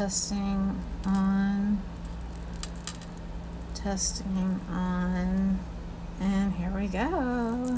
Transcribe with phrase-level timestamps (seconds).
[0.00, 1.78] testing on,
[3.74, 5.60] testing on,
[6.18, 7.76] and here we go.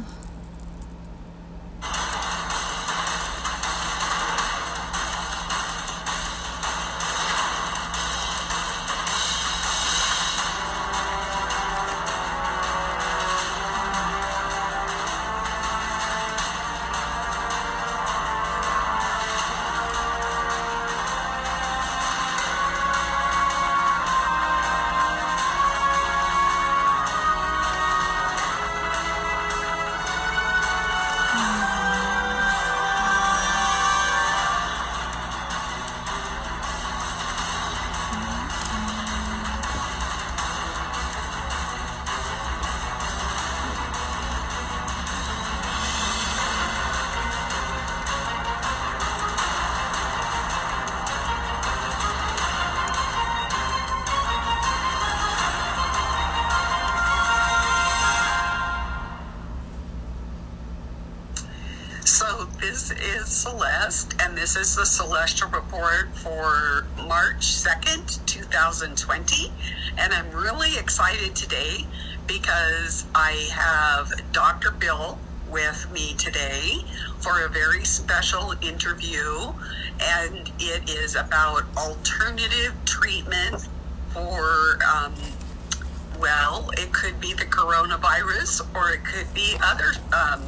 [78.63, 79.53] Interview,
[80.01, 83.69] and it is about alternative treatment
[84.11, 85.15] for, um,
[86.21, 90.43] well, it could be the coronavirus or it could be other um,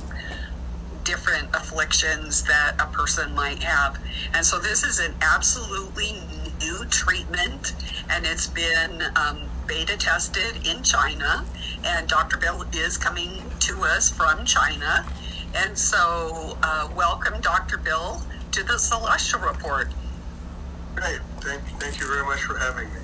[1.05, 3.99] different afflictions that a person might have.
[4.35, 6.15] And so this is an absolutely
[6.61, 7.75] new treatment,
[8.11, 11.45] and it's been um, beta tested in China.
[11.85, 12.39] And Dr.
[12.39, 15.07] Bill is coming to us from China.
[15.55, 17.79] And so, uh, welcome, Dr.
[17.79, 18.21] Bill,
[18.53, 19.89] to the Celestial Report.
[20.97, 21.21] Great.
[21.41, 23.01] Thank, thank you very much for having me.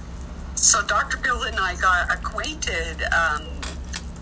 [0.56, 1.18] So, Dr.
[1.18, 3.42] Bill and I got acquainted um,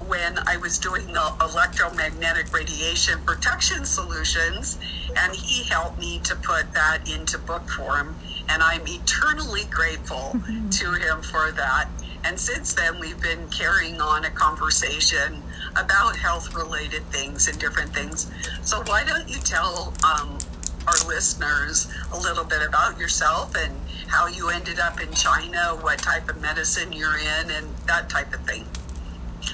[0.06, 4.78] when I was doing the electromagnetic radiation protection solutions,
[5.16, 8.14] and he helped me to put that into book form.
[8.50, 10.32] And I'm eternally grateful
[10.70, 11.88] to him for that.
[12.24, 15.42] And since then, we've been carrying on a conversation
[15.78, 18.30] about health related things and different things.
[18.62, 20.38] So, why don't you tell um,
[20.86, 23.74] our listeners a little bit about yourself and
[24.06, 28.32] how you ended up in China, what type of medicine you're in, and that type
[28.34, 28.64] of thing?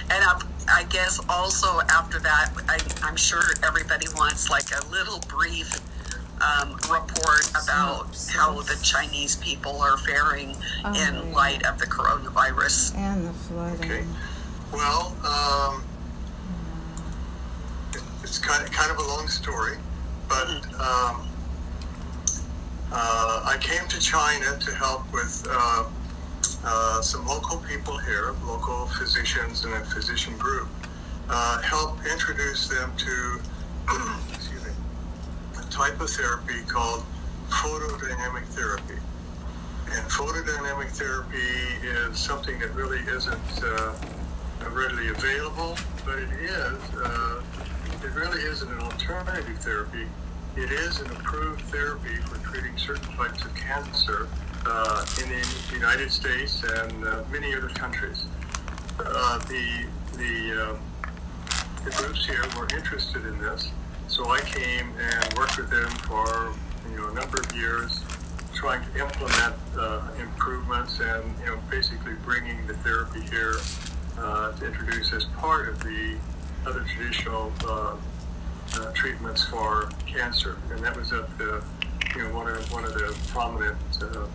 [0.09, 5.19] And I've, I guess also after that, I, I'm sure everybody wants like a little
[5.27, 5.79] brief
[6.41, 8.29] um, report about Synopsis.
[8.29, 11.35] how the Chinese people are faring Oh, in yeah.
[11.35, 12.95] light of the coronavirus.
[12.95, 13.91] And the flooding.
[13.91, 14.03] Okay.
[14.73, 15.94] Well, um, it,
[18.35, 19.77] it's kind of, kind of a long story,
[20.27, 21.25] but um,
[22.91, 25.85] uh, I came to China to help with uh,
[26.65, 30.67] uh, some local people here, local physicians and a physician group,
[31.29, 33.39] uh, help introduce them to
[34.33, 34.71] excuse me,
[35.57, 37.05] a type of therapy called
[37.47, 38.99] photodynamic therapy.
[39.91, 41.37] And photodynamic therapy
[41.87, 43.93] is something that really isn't uh,
[44.71, 47.74] readily available, but it is.
[48.05, 50.05] It really isn't an alternative therapy.
[50.55, 54.27] It is an approved therapy for treating certain types of cancer
[54.63, 58.25] uh, in the United States and uh, many other countries.
[58.99, 60.79] Uh, the the um,
[61.83, 63.71] the groups here were interested in this,
[64.07, 66.53] so I came and worked with them for
[66.91, 68.05] you know a number of years,
[68.53, 73.55] trying to implement uh, improvements and you know basically bringing the therapy here
[74.19, 76.17] uh, to introduce as part of the
[76.65, 77.95] other traditional uh,
[78.75, 81.63] uh, treatments for cancer, and that was at the
[82.15, 83.77] you know one of one of the prominent.
[84.01, 84.27] Uh,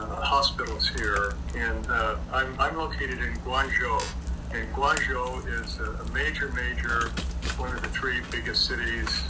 [0.00, 4.14] uh, hospitals here, and uh, I'm, I'm located in Guangzhou,
[4.52, 7.08] and Guangzhou is a, a major, major,
[7.56, 9.22] one of the three biggest cities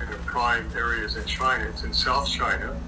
[0.00, 1.64] in the prime areas in China.
[1.68, 2.78] It's in South China,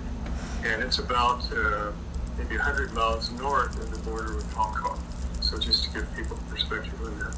[0.65, 1.93] and it's about uh,
[2.39, 4.99] maybe 100 miles north of the border with Hong Kong.
[5.41, 7.37] So just to give people perspective on that.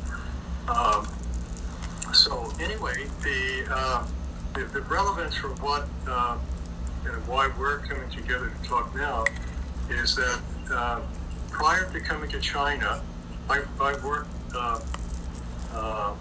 [0.68, 1.06] Um,
[2.12, 4.06] so anyway, the, uh,
[4.54, 6.38] the the relevance for what uh,
[7.04, 9.24] and why we're coming together to talk now
[9.90, 10.40] is that
[10.72, 11.00] uh,
[11.50, 13.02] prior to coming to China,
[13.48, 14.80] I, I worked uh,
[15.72, 16.14] uh,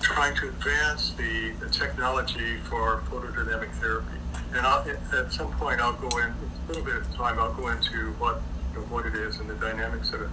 [0.00, 4.18] trying to advance the, the technology for photodynamic therapy.
[4.52, 7.38] And I'll, at some point, I'll go in a little bit of time.
[7.40, 8.42] I'll go into what
[8.72, 10.28] you know, what it is and the dynamics of it.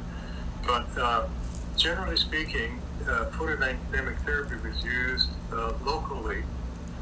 [0.67, 1.27] But uh,
[1.81, 6.43] generally speaking, uh, photodynamic therapy was used uh, locally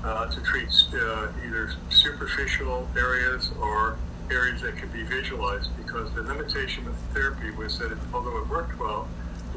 [0.05, 3.97] uh, to treat uh, either superficial areas or
[4.31, 8.37] areas that could be visualized because the limitation of the therapy was that it, although
[8.37, 9.05] it worked well,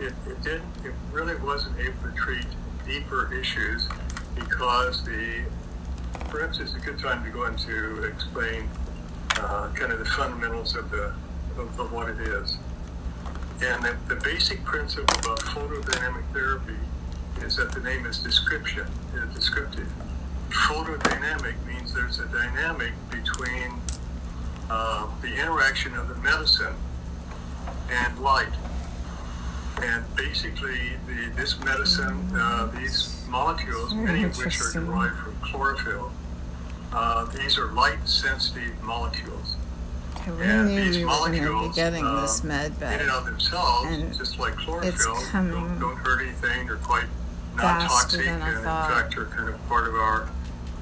[0.00, 2.46] it, it didn't, it really wasn't able to treat
[2.84, 3.88] deeper issues
[4.34, 5.44] because the,
[6.30, 8.68] perhaps it's a good time to go into explain
[9.36, 11.14] uh, kind of the fundamentals of the
[11.58, 12.56] of, of what it is.
[13.62, 16.74] And the, the basic principle about photodynamic therapy
[17.42, 19.86] is that the name is description, is descriptive.
[20.50, 23.72] Photodynamic means there's a dynamic between
[24.68, 26.74] uh, the interaction of the medicine
[27.88, 28.52] and light.
[29.80, 36.10] And basically, the, this medicine, uh, these molecules, many of which are derived from chlorophyll,
[36.92, 39.56] uh, these are light-sensitive molecules.
[40.24, 42.76] I really And knew these we were going to be getting um, this med, in
[42.78, 46.66] but and of themselves, and just like chlorophyll, coming don't, don't hurt anything.
[46.66, 47.06] They're quite
[47.56, 50.28] non-toxic, and in fact are kind of part of our,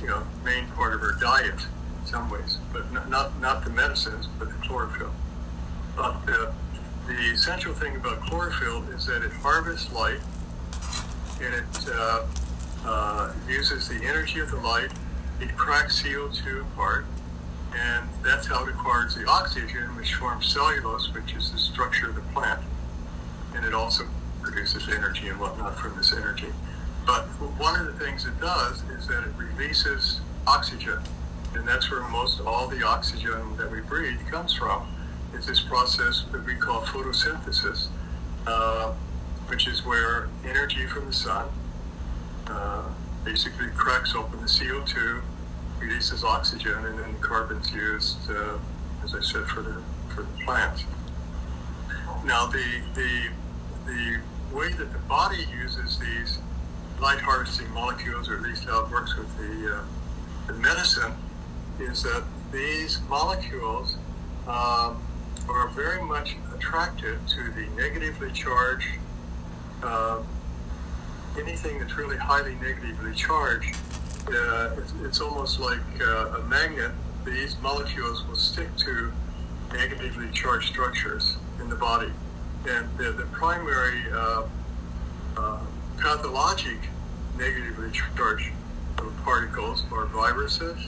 [0.01, 2.59] you know, main part of our diet in some ways.
[2.73, 5.13] But not not, not the medicines, but the chlorophyll.
[5.97, 6.53] But uh,
[7.07, 10.21] the essential thing about chlorophyll is that it harvests light,
[11.41, 12.27] and it uh,
[12.85, 14.93] uh, uses the energy of the light.
[15.41, 17.07] It cracks CO2 apart,
[17.75, 22.14] and that's how it acquires the oxygen, which forms cellulose, which is the structure of
[22.14, 22.61] the plant.
[23.55, 24.05] And it also
[24.43, 26.49] produces energy and whatnot from this energy.
[27.06, 27.25] But
[27.58, 30.99] one of the things it does is that it releases oxygen.
[31.55, 34.87] And that's where most all the oxygen that we breathe comes from,
[35.34, 37.88] is this process that we call photosynthesis,
[38.46, 38.93] uh,
[39.46, 41.49] which is where energy from the sun
[42.46, 42.82] uh,
[43.25, 45.22] basically cracks open the CO2,
[45.81, 48.59] releases oxygen, and then the carbon's used, uh,
[49.05, 49.82] as I said, for the
[50.15, 50.85] for the plant.
[52.25, 53.29] Now, the the
[53.87, 54.21] the
[54.55, 56.38] way that the body uses these
[57.00, 59.82] light harvesting molecules, or at least how it works with the uh,
[60.47, 61.12] the medicine,
[61.79, 63.97] is that these molecules
[64.47, 65.00] um,
[65.49, 68.88] are very much attracted to the negatively charged.
[69.82, 70.23] Uh,
[71.38, 73.77] anything that's really highly negatively charged,
[74.35, 76.93] uh, it's, it's almost like uh, a magnet.
[77.25, 79.12] These molecules will stick to
[79.73, 82.11] negatively charged structures in the body.
[82.69, 84.43] And the, the primary uh,
[85.37, 85.61] uh,
[85.99, 86.79] pathologic
[87.37, 88.50] negatively charged
[89.25, 90.79] particles are viruses.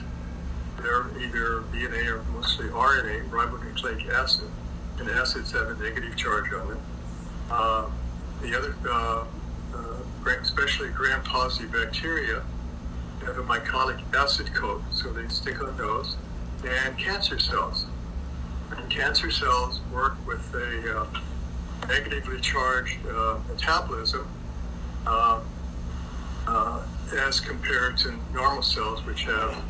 [0.83, 4.51] They're either DNA or mostly RNA, ribonucleic acid,
[4.99, 6.83] and acids have a negative charge on them.
[7.51, 7.91] Uh,
[8.41, 9.25] the other uh,
[10.43, 12.43] especially gram-positive bacteria,
[13.25, 16.17] have a mycolic acid coat, so they stick on those,
[16.65, 17.87] and cancer cells.
[18.71, 21.07] And cancer cells work with a uh,
[21.89, 24.27] negatively charged uh, metabolism
[25.07, 25.41] uh,
[26.47, 26.83] uh,
[27.19, 29.63] as compared to normal cells, which have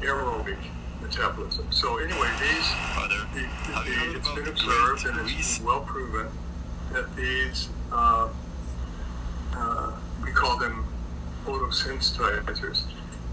[0.00, 0.58] aerobic
[1.00, 1.70] metabolism.
[1.70, 6.26] So anyway, these Father, the, have the, it's been observed and it's well proven
[6.92, 8.28] that these uh,
[9.54, 9.92] uh,
[10.24, 10.84] we call them
[11.44, 12.82] photosensitizers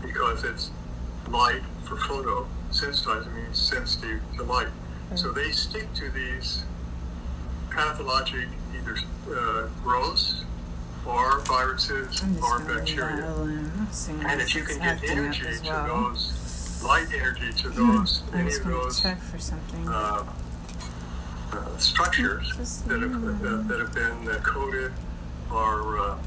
[0.05, 0.71] because it's
[1.29, 2.47] light for photo.
[2.71, 4.67] Sensitizing means sensitive to light.
[5.15, 6.63] So they stick to these
[7.69, 8.97] pathologic either
[9.29, 10.43] uh, growths
[11.05, 13.25] or viruses or that bacteria.
[14.27, 18.55] And if you can get energy as to those, light energy to those, I'm any
[18.55, 19.87] of those check for something.
[19.87, 20.25] uh,
[21.53, 24.91] uh, structures that have, uh, that have been uh, coated
[25.51, 26.17] or uh,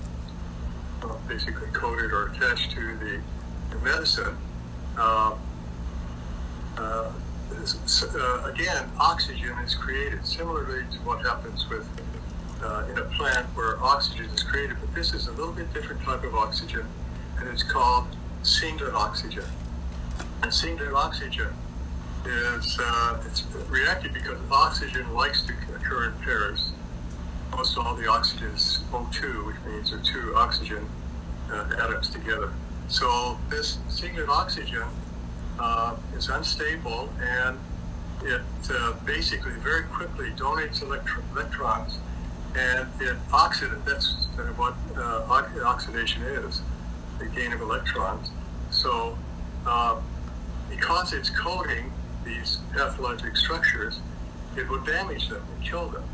[1.26, 3.20] basically coated or attached to the,
[3.70, 4.36] the medicine.
[4.96, 5.36] Uh,
[6.76, 7.12] uh,
[7.50, 11.88] uh, again, oxygen is created similarly to what happens with
[12.62, 16.02] uh, in a plant where oxygen is created, but this is a little bit different
[16.02, 16.86] type of oxygen,
[17.38, 18.06] and it's called
[18.42, 19.44] singlet oxygen.
[20.42, 21.48] And singlet oxygen
[22.26, 26.72] is uh, it's reacted because oxygen likes to occur in pairs.
[27.52, 30.86] Most all the oxygen is O2, which means there are two oxygen
[31.50, 32.52] uh, atoms together.
[32.88, 34.84] So this singlet oxygen
[35.58, 37.58] uh, is unstable and
[38.22, 38.40] it
[38.70, 41.98] uh, basically very quickly donates electro- electrons
[42.56, 43.84] and it oxidates.
[43.84, 44.26] That's
[44.56, 45.22] what uh,
[45.64, 46.62] oxidation is,
[47.18, 48.30] the gain of electrons.
[48.70, 49.16] So
[49.66, 49.96] uh,
[50.70, 51.92] because it's coating
[52.24, 54.00] these pathologic structures,
[54.56, 56.04] it will damage them and kill them.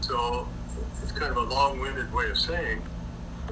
[0.00, 0.48] So
[1.02, 2.82] it's kind of a long-winded way of saying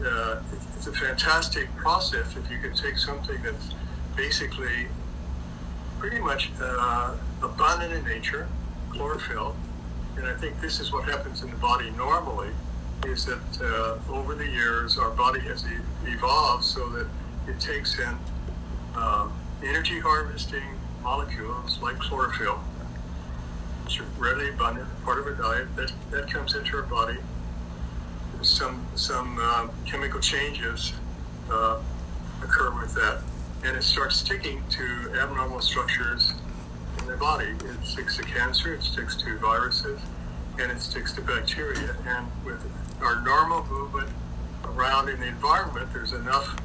[0.05, 0.41] uh,
[0.77, 3.75] it's, a fantastic process if you can take something that's
[4.17, 4.89] basically
[5.99, 8.49] pretty much uh, abundant in nature,
[8.91, 9.55] chlorophyll,
[10.17, 12.51] and I think this is what happens in the body normally,
[13.07, 17.07] is that uh, over the years our body has e- evolved so that
[17.47, 18.17] it takes in
[19.63, 20.63] energy harvesting
[21.03, 22.57] molecules like chlorophyll,
[23.85, 27.19] which are readily abundant, part of our diet, that, that comes into our body.
[28.43, 30.95] Some, some uh, chemical changes
[31.51, 31.79] uh,
[32.43, 33.23] occur with that,
[33.65, 36.33] and it starts sticking to abnormal structures
[36.99, 37.51] in the body.
[37.65, 40.01] It sticks to cancer, it sticks to viruses,
[40.59, 41.95] and it sticks to bacteria.
[42.07, 42.63] And with
[43.03, 44.09] our normal movement
[44.65, 46.59] around in the environment, there's enough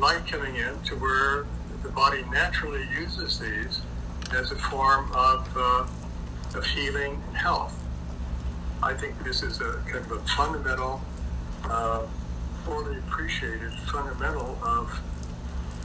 [0.00, 1.46] light coming in to where
[1.82, 3.80] the body naturally uses these
[4.34, 5.86] as a form of, uh,
[6.58, 7.83] of healing and health.
[8.84, 11.00] I think this is a kind of a fundamental,
[11.64, 12.02] uh,
[12.66, 15.00] poorly appreciated fundamental of,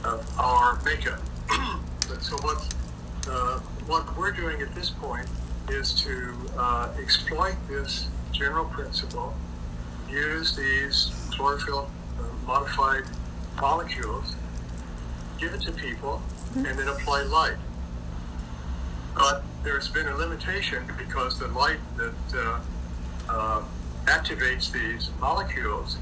[0.04, 1.18] of our makeup.
[2.20, 2.74] so what,
[3.26, 5.26] uh, what we're doing at this point
[5.70, 9.32] is to uh, exploit this general principle,
[10.10, 13.04] use these chlorophyll uh, modified
[13.58, 14.34] molecules,
[15.38, 16.20] give it to people,
[16.54, 17.56] and then apply light.
[19.14, 22.12] But there's been a limitation because the light that
[23.30, 23.62] uh,
[24.06, 25.98] activates these molecules,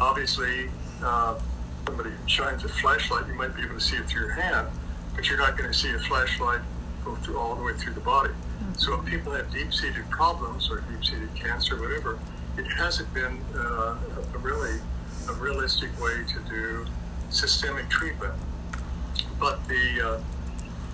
[0.00, 0.68] obviously,
[1.02, 1.38] uh,
[1.86, 4.68] somebody shines a flashlight, you might be able to see it through your hand,
[5.14, 6.60] but you're not going to see a flashlight
[7.04, 8.32] go through all the way through the body.
[8.76, 12.18] So if people have deep-seated problems or deep-seated cancer, whatever,
[12.58, 13.96] it hasn't been uh,
[14.34, 14.80] a really
[15.28, 16.86] a realistic way to do
[17.30, 18.32] systemic treatment.
[19.38, 20.22] But the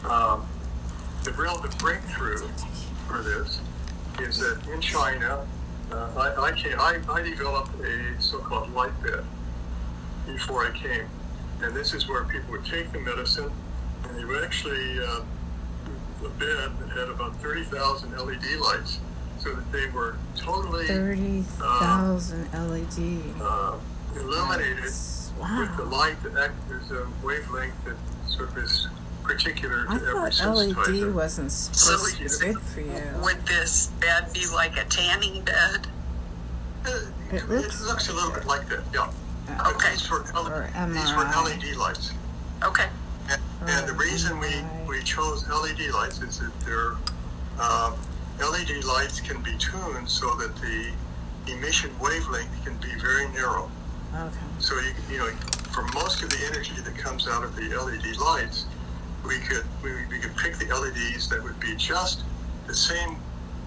[0.07, 0.47] uh, um,
[1.25, 2.49] the real the breakthrough
[3.07, 3.61] for this
[4.21, 5.47] is that in China,
[5.91, 9.25] uh, I, I, came, I, I developed a so-called light bed
[10.27, 11.07] before I came,
[11.63, 13.51] and this is where people would take the medicine
[14.05, 15.21] and they would actually uh,
[16.25, 19.01] a bed that had about 30,000 LED lights
[19.39, 23.21] so that they were totally 30,000 uh, LED.
[23.41, 23.77] Uh,
[24.15, 24.93] illuminated
[25.41, 25.61] wow.
[25.61, 27.97] with the light that act, there's a wavelength that
[28.29, 28.87] sort of is
[29.23, 31.03] particular to I every thought sensitizer.
[31.03, 33.03] LED wasn't So supposed to be good for you.
[33.23, 35.87] would this bed be like a tanning bed?
[36.87, 36.91] Uh,
[37.31, 39.11] It it, looks- looks a little bit like that, yeah.
[39.49, 39.91] Uh, Okay.
[39.93, 42.13] These were, Or these were LED lights.
[42.63, 42.89] Okay.
[43.31, 44.51] And, and the reason we,
[44.89, 46.95] we chose LED lights is that they're,
[47.59, 47.93] uh,
[48.41, 50.91] LED lights can be tuned so that the
[51.53, 53.71] emission wavelength can be very narrow.
[54.15, 54.37] Okay.
[54.59, 55.27] So you, you know,
[55.73, 58.67] for most of the energy that comes out of the LED lights,
[59.27, 62.23] we could we, we could pick the LEDs that would be just
[62.67, 63.17] the same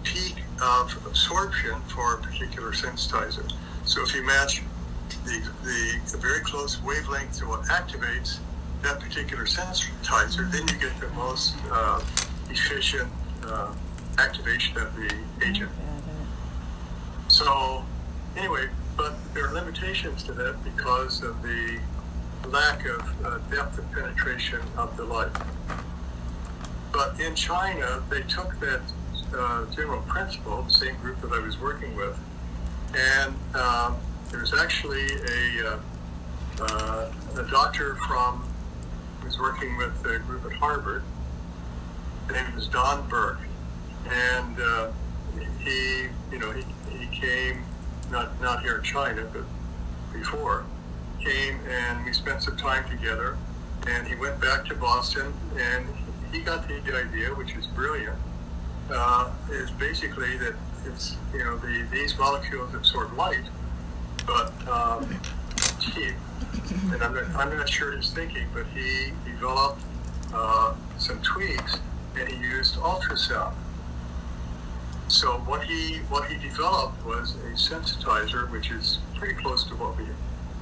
[0.03, 3.51] peak of absorption for a particular sensitizer.
[3.85, 4.61] So if you match
[5.25, 8.39] the, the, the very close wavelength to what activates
[8.81, 12.01] that particular sensitizer, then you get the most uh,
[12.49, 13.11] efficient
[13.45, 13.73] uh,
[14.17, 15.13] activation of the
[15.45, 15.71] agent.
[17.27, 17.83] So,
[18.37, 21.79] anyway, but there are limitations to that because of the
[22.47, 25.31] lack of uh, depth of penetration of the light.
[26.91, 28.81] But in China, they took that
[29.35, 32.17] uh, general principle, the same group that I was working with,
[32.95, 33.97] and um,
[34.31, 35.79] there's actually a, uh,
[36.61, 38.47] uh, a doctor from
[39.21, 41.03] who's working with a group at Harvard.
[42.27, 43.41] His name is Don Burke,
[44.09, 44.91] and uh,
[45.59, 47.63] he, you know, he, he came
[48.11, 49.43] not not here in China, but
[50.13, 50.65] before
[51.25, 53.37] came, and we spent some time together.
[53.87, 55.85] And he went back to Boston, and
[56.31, 58.17] he got the idea, which is brilliant,
[58.91, 60.55] uh, is basically that
[60.85, 63.45] it's you know the these molecules absorb light,
[64.25, 65.19] but um,
[65.79, 66.13] he
[66.91, 69.81] and I'm not, I'm not sure his thinking, but he developed
[70.33, 71.77] uh, some tweaks,
[72.17, 73.53] and he used ultrasound.
[75.07, 79.97] So what he what he developed was a sensitizer, which is pretty close to what
[79.97, 80.05] we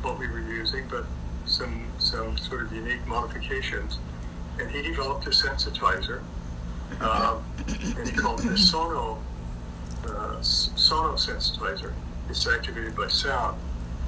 [0.04, 1.06] what we were using, but
[1.46, 3.98] some some sort of unique modifications.
[4.60, 6.22] And he developed a sensitizer,
[7.02, 7.44] um,
[7.98, 9.20] and he called it a sono
[10.06, 11.94] uh, sono sensitizer.
[12.30, 13.60] It's activated by sound,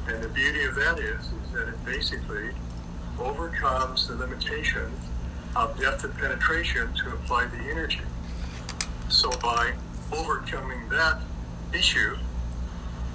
[0.08, 2.52] and the beauty of that is is that it basically
[3.20, 4.92] overcomes the limitation
[5.56, 8.02] of depth of penetration to apply the energy.
[9.10, 9.74] So by
[10.12, 11.22] overcoming that
[11.74, 12.18] issue,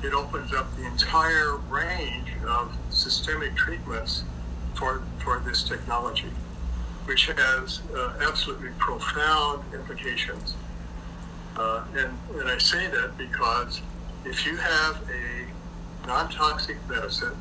[0.03, 4.25] it opens up the entire range of systemic treatments
[4.75, 6.31] for, for this technology,
[7.05, 10.55] which has uh, absolutely profound implications.
[11.57, 13.83] Uh, and, and I say that because
[14.25, 17.37] if you have a non-toxic medicine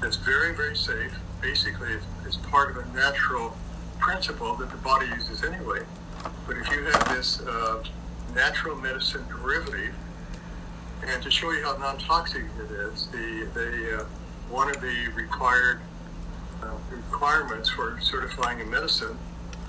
[0.00, 3.56] that's very, very safe, basically it's, it's part of a natural
[3.98, 5.80] principle that the body uses anyway.
[6.46, 7.82] But if you have this uh,
[8.34, 9.94] natural medicine derivative.
[11.06, 14.04] And to show you how non-toxic it is, the, the uh,
[14.48, 15.80] one of the required
[16.62, 19.18] uh, requirements for certifying a medicine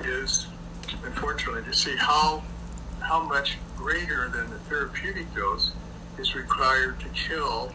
[0.03, 0.47] is,
[1.03, 2.43] unfortunately, to see how
[2.99, 5.73] how much greater than the therapeutic dose
[6.17, 7.73] is required to kill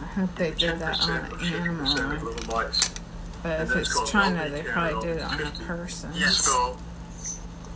[0.00, 2.32] I hope they did that on 10% or an 50% of animal.
[2.32, 2.90] little mice.
[3.42, 6.10] But and if it's China, they probably did it LD on a person.
[6.14, 6.36] Yes.
[6.36, 6.76] So,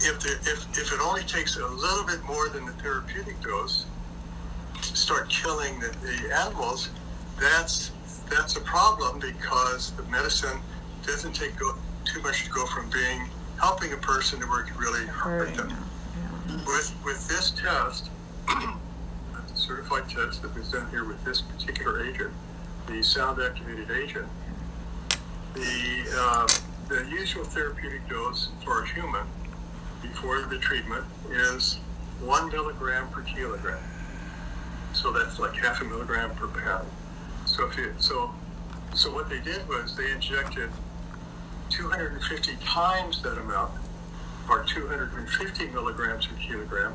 [0.00, 3.84] if, the, if, if it only takes a little bit more than the therapeutic dose
[3.84, 3.86] to
[5.02, 6.88] start killing the, the animals,
[7.40, 7.90] that's
[8.30, 10.58] that's a problem because the medicine
[11.04, 13.28] doesn't take go, too much to go from being
[13.60, 15.68] helping a person to where it could really hurt them.
[15.68, 16.56] Yeah.
[16.66, 18.10] With with this test,
[18.48, 18.76] a
[19.54, 22.32] certified test that was done here with this particular agent,
[22.86, 24.28] the sound activated agent,
[25.54, 26.48] the uh,
[26.88, 29.26] the usual therapeutic dose for a human
[30.00, 31.78] before the treatment is
[32.20, 33.82] one milligram per kilogram.
[34.92, 36.88] So that's like half a milligram per pound.
[37.46, 38.32] So if you so
[38.94, 40.70] so what they did was they injected
[41.70, 43.72] 250 times that amount,
[44.48, 46.94] or 250 milligrams per kilogram,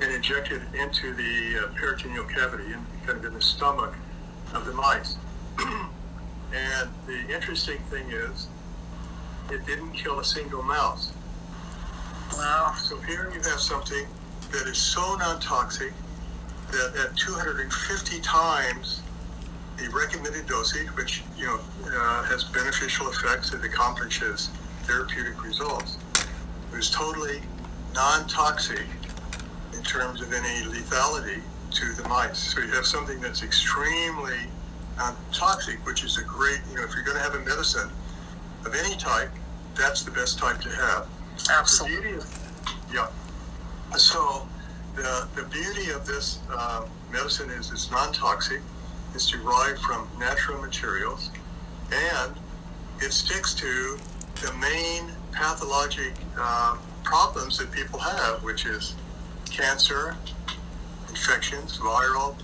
[0.00, 3.94] and injected into the uh, peritoneal cavity, and kind of in the stomach
[4.54, 5.16] of the mice.
[5.58, 8.48] and the interesting thing is,
[9.50, 11.12] it didn't kill a single mouse.
[12.34, 12.74] Wow.
[12.78, 14.06] So here you have something
[14.52, 15.92] that is so non-toxic
[16.72, 19.02] that at 250 times
[19.76, 24.50] the recommended dosage, which you know uh, has beneficial effects that accomplishes
[24.82, 25.98] therapeutic results,
[26.72, 27.40] was totally
[27.94, 28.86] non-toxic
[29.74, 32.38] in terms of any lethality to the mice.
[32.38, 34.38] So you have something that's extremely
[34.96, 37.90] non-toxic, which is a great, you know, if you're going to have a medicine
[38.64, 39.30] of any type,
[39.76, 41.06] that's the best type to have.
[41.50, 42.14] Absolutely.
[42.14, 43.06] of, yeah.
[43.96, 44.46] So
[44.98, 48.60] the, the beauty of this uh, medicine is it's non-toxic.
[49.14, 51.30] It's derived from natural materials,
[51.92, 52.34] and
[53.00, 53.98] it sticks to
[54.42, 58.94] the main pathologic uh, problems that people have, which is
[59.50, 60.16] cancer,
[61.08, 62.36] infections, viral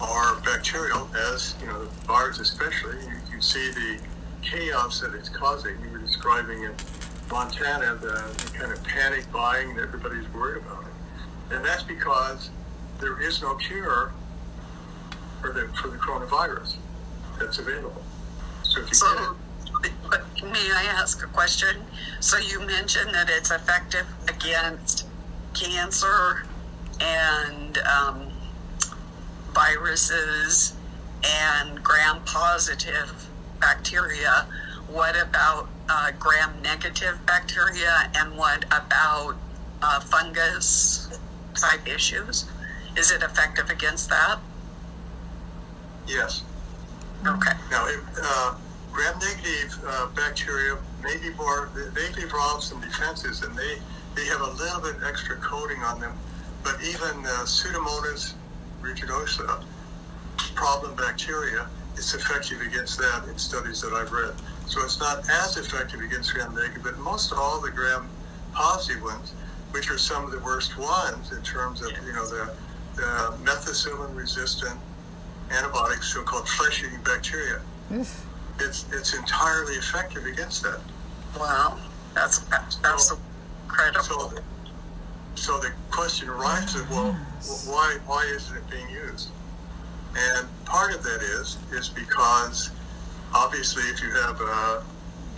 [0.00, 1.08] or bacterial.
[1.32, 3.98] As you know, the virus especially, you, you see the
[4.42, 5.80] chaos that it's causing.
[5.80, 6.72] We were describing in
[7.30, 8.12] Montana the,
[8.44, 10.84] the kind of panic buying that everybody's worried about
[11.54, 12.50] and that's because
[13.00, 14.12] there is no cure
[15.40, 16.76] for the for the coronavirus
[17.38, 18.02] that's available.
[18.62, 19.36] So if you So,
[19.82, 21.76] get it, but may I ask a question?
[22.20, 25.06] So you mentioned that it's effective against
[25.54, 26.44] cancer
[27.00, 28.32] and um,
[29.52, 30.74] viruses
[31.24, 33.28] and gram-positive
[33.60, 34.46] bacteria.
[34.88, 39.36] What about uh, gram-negative bacteria, and what about
[39.82, 41.18] uh, fungus
[41.54, 42.46] type issues?
[42.96, 44.38] Is it effective against that?
[46.06, 46.42] yes.
[47.26, 47.52] Okay.
[47.70, 48.54] Now, if, uh,
[48.92, 53.78] gram-negative uh, bacteria may be more, they- evolved some defenses and they,
[54.14, 56.12] they have a little bit extra coating on them.
[56.62, 58.34] But even uh, Pseudomonas
[58.82, 59.64] aeruginosa
[60.54, 64.34] problem bacteria is effective against that in studies that I've read.
[64.66, 69.32] So it's not as effective against gram-negative, but most all the gram-positive ones,
[69.74, 72.48] which are some of the worst ones in terms of, you know, the,
[72.94, 74.78] the methicillin-resistant
[75.50, 77.58] antibiotics, so-called flesh-eating bacteria,
[77.92, 78.24] Oof.
[78.60, 80.80] it's it's entirely effective against that.
[81.38, 81.76] Wow.
[82.14, 82.38] That's
[82.84, 83.12] that's
[83.66, 84.04] incredible.
[84.04, 84.42] So, the,
[85.34, 87.66] so the question arises: Well, Yes.
[87.68, 89.28] why why isn't it being used?
[90.16, 92.70] And part of that is is because
[93.34, 94.80] obviously, if you have uh,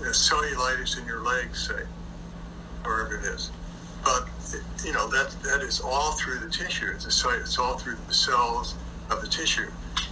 [0.05, 1.83] a cellulitis in your legs, say,
[2.85, 3.51] wherever it is,
[4.07, 4.29] but
[4.85, 6.87] you know that that is all through the tissue.
[6.95, 8.77] It's it's all through the cells
[9.11, 9.69] of the tissue.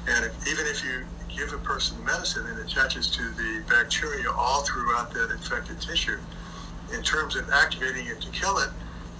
[0.08, 4.62] And if, even if you give a person medicine, it attaches to the bacteria all
[4.62, 6.18] throughout that infected tissue.
[6.92, 8.68] In terms of activating it to kill it,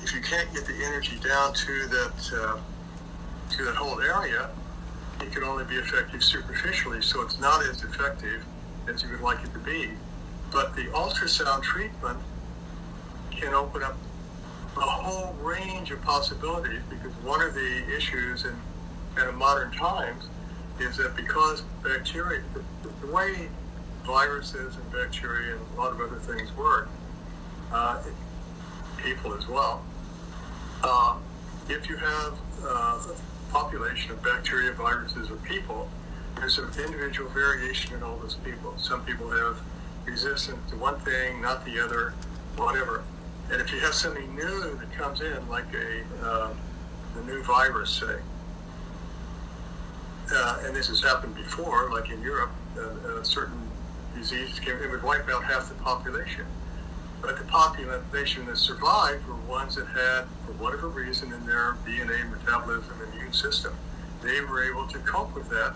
[0.02, 2.58] if you can't get the energy down to that uh,
[3.50, 4.50] to that whole area,
[5.20, 7.00] it can only be effective superficially.
[7.00, 8.44] So it's not as effective
[8.88, 9.90] as you would like it to be.
[10.50, 12.18] But the ultrasound treatment
[13.30, 13.96] can open up
[14.76, 18.54] a whole range of possibilities because one of the issues in
[19.14, 20.24] kind of modern times
[20.80, 23.48] is that because bacteria, the, the way
[24.04, 26.88] viruses and bacteria and a lot of other things work,
[27.72, 28.02] uh,
[28.98, 29.84] people as well,
[30.82, 31.16] uh,
[31.68, 33.16] if you have uh, a
[33.52, 35.88] population of bacteria, viruses, or people,
[36.36, 38.74] there's an individual variation in all those people.
[38.76, 39.60] Some people have
[40.04, 42.14] resistance to one thing, not the other,
[42.56, 43.04] whatever.
[43.50, 46.54] And if you have something new that comes in, like a, uh,
[47.26, 48.16] new virus, say,
[50.32, 53.60] uh, and this has happened before, like in Europe, uh, a certain
[54.16, 56.44] disease, came it would wipe out half the population.
[57.20, 62.30] But the population that survived were ones that had, for whatever reason, in their DNA,
[62.30, 63.74] metabolism, immune system,
[64.22, 65.74] they were able to cope with that,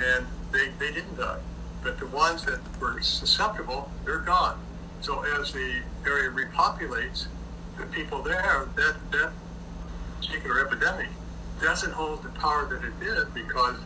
[0.00, 1.40] and they, they didn't die.
[1.82, 4.60] But the ones that were susceptible, they're gone.
[5.00, 7.26] So as the area repopulates,
[7.78, 9.32] the people there, that, that
[10.20, 11.08] particular epidemic
[11.60, 13.76] doesn't hold the power that it did because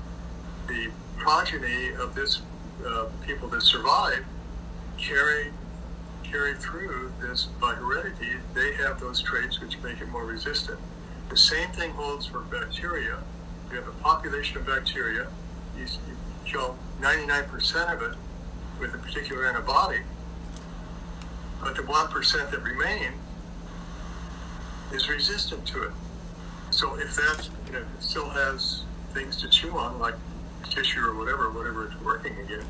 [0.66, 2.42] the progeny of this
[2.87, 4.24] uh, people that survive
[4.98, 5.53] carry
[6.24, 8.33] carry through this by heredity.
[8.55, 10.79] They have those traits which make it more resistant.
[11.29, 13.18] The same thing holds for bacteria.
[13.70, 15.29] You have a population of bacteria.
[15.77, 18.18] You, you kill 99% of it
[18.81, 19.98] with a particular antibody,
[21.61, 23.12] but the 1% that remain
[24.93, 25.93] is resistant to it.
[26.71, 30.14] So if that you know, still has things to chew on, like
[30.71, 32.64] tissue or whatever, whatever it's working again,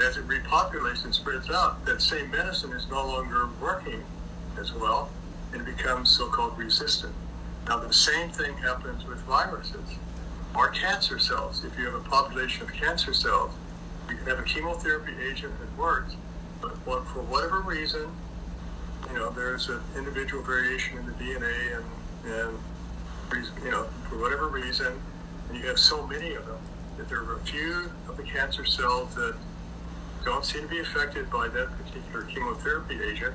[0.00, 4.02] as it repopulates and spreads out, that same medicine is no longer working
[4.58, 5.10] as well
[5.52, 7.14] and becomes so-called resistant.
[7.68, 9.98] Now the same thing happens with viruses
[10.56, 11.64] or cancer cells.
[11.64, 13.52] If you have a population of cancer cells,
[14.08, 16.16] you can have a chemotherapy agent that works,
[16.62, 18.10] but for whatever reason,
[19.10, 21.84] you know, there's an individual variation in the DNA and,
[22.32, 22.58] and
[23.64, 24.92] you know, for whatever reason,
[25.48, 26.58] and you have so many of them,
[26.96, 29.34] that there are a few of the cancer cells that
[30.24, 33.34] don't seem to be affected by that particular chemotherapy agent.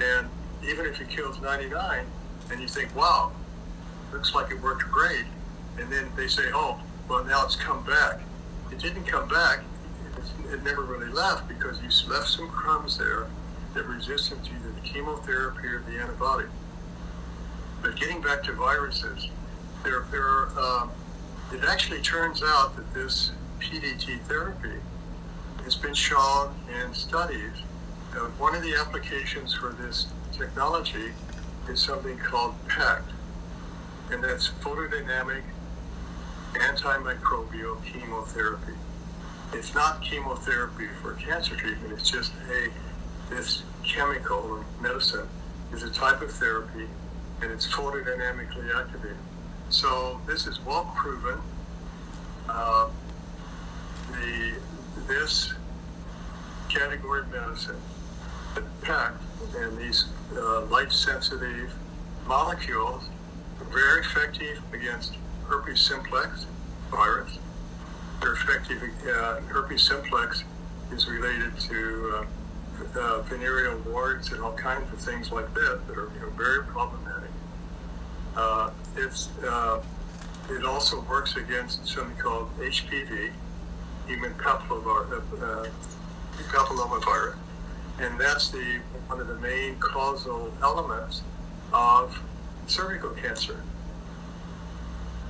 [0.00, 0.28] And
[0.66, 2.06] even if it kills 99,
[2.50, 3.32] and you think, wow,
[4.12, 5.26] looks like it worked great,
[5.78, 8.20] and then they say, oh, well, now it's come back.
[8.70, 9.60] It didn't come back.
[10.52, 13.26] It never really left because you left some crumbs there
[13.74, 16.46] that resisted to either the chemotherapy or the antibody.
[17.82, 19.28] But getting back to viruses,
[19.82, 20.88] there, there, uh,
[21.52, 24.78] it actually turns out that this PDT therapy
[25.64, 27.52] has been shown in studies.
[28.14, 31.12] Uh, one of the applications for this technology
[31.68, 33.10] is something called PACT,
[34.10, 35.42] and that's photodynamic
[36.54, 38.74] antimicrobial chemotherapy.
[39.54, 42.68] It's not chemotherapy for cancer treatment, it's just a
[43.30, 45.28] this chemical medicine
[45.72, 46.86] is a type of therapy
[47.40, 49.16] and it's photodynamically activated.
[49.70, 51.38] So this is well proven.
[52.48, 52.88] Uh,
[54.12, 54.54] the
[55.06, 55.52] this
[56.68, 57.80] category of medicine,
[58.54, 59.12] the PEC,
[59.56, 61.72] and these uh, light-sensitive
[62.26, 63.04] molecules
[63.60, 65.14] are very effective against
[65.46, 66.46] herpes simplex
[66.90, 67.38] virus.
[68.22, 68.82] Effective.
[69.06, 70.44] Uh, herpes simplex
[70.92, 72.26] is related to
[72.96, 76.30] uh, uh, venereal warts and all kinds of things like that that are you know,
[76.30, 77.30] very problematic.
[78.36, 79.80] Uh, it's, uh,
[80.50, 83.30] it also works against something called HPV,
[84.06, 85.66] human uh,
[86.36, 87.36] papilloma virus,
[88.00, 91.22] and that's the one of the main causal elements
[91.72, 92.20] of
[92.66, 93.62] cervical cancer.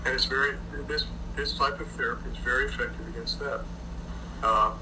[0.05, 3.65] And it's very this this type of therapy is very effective against that.
[4.43, 4.75] Uh,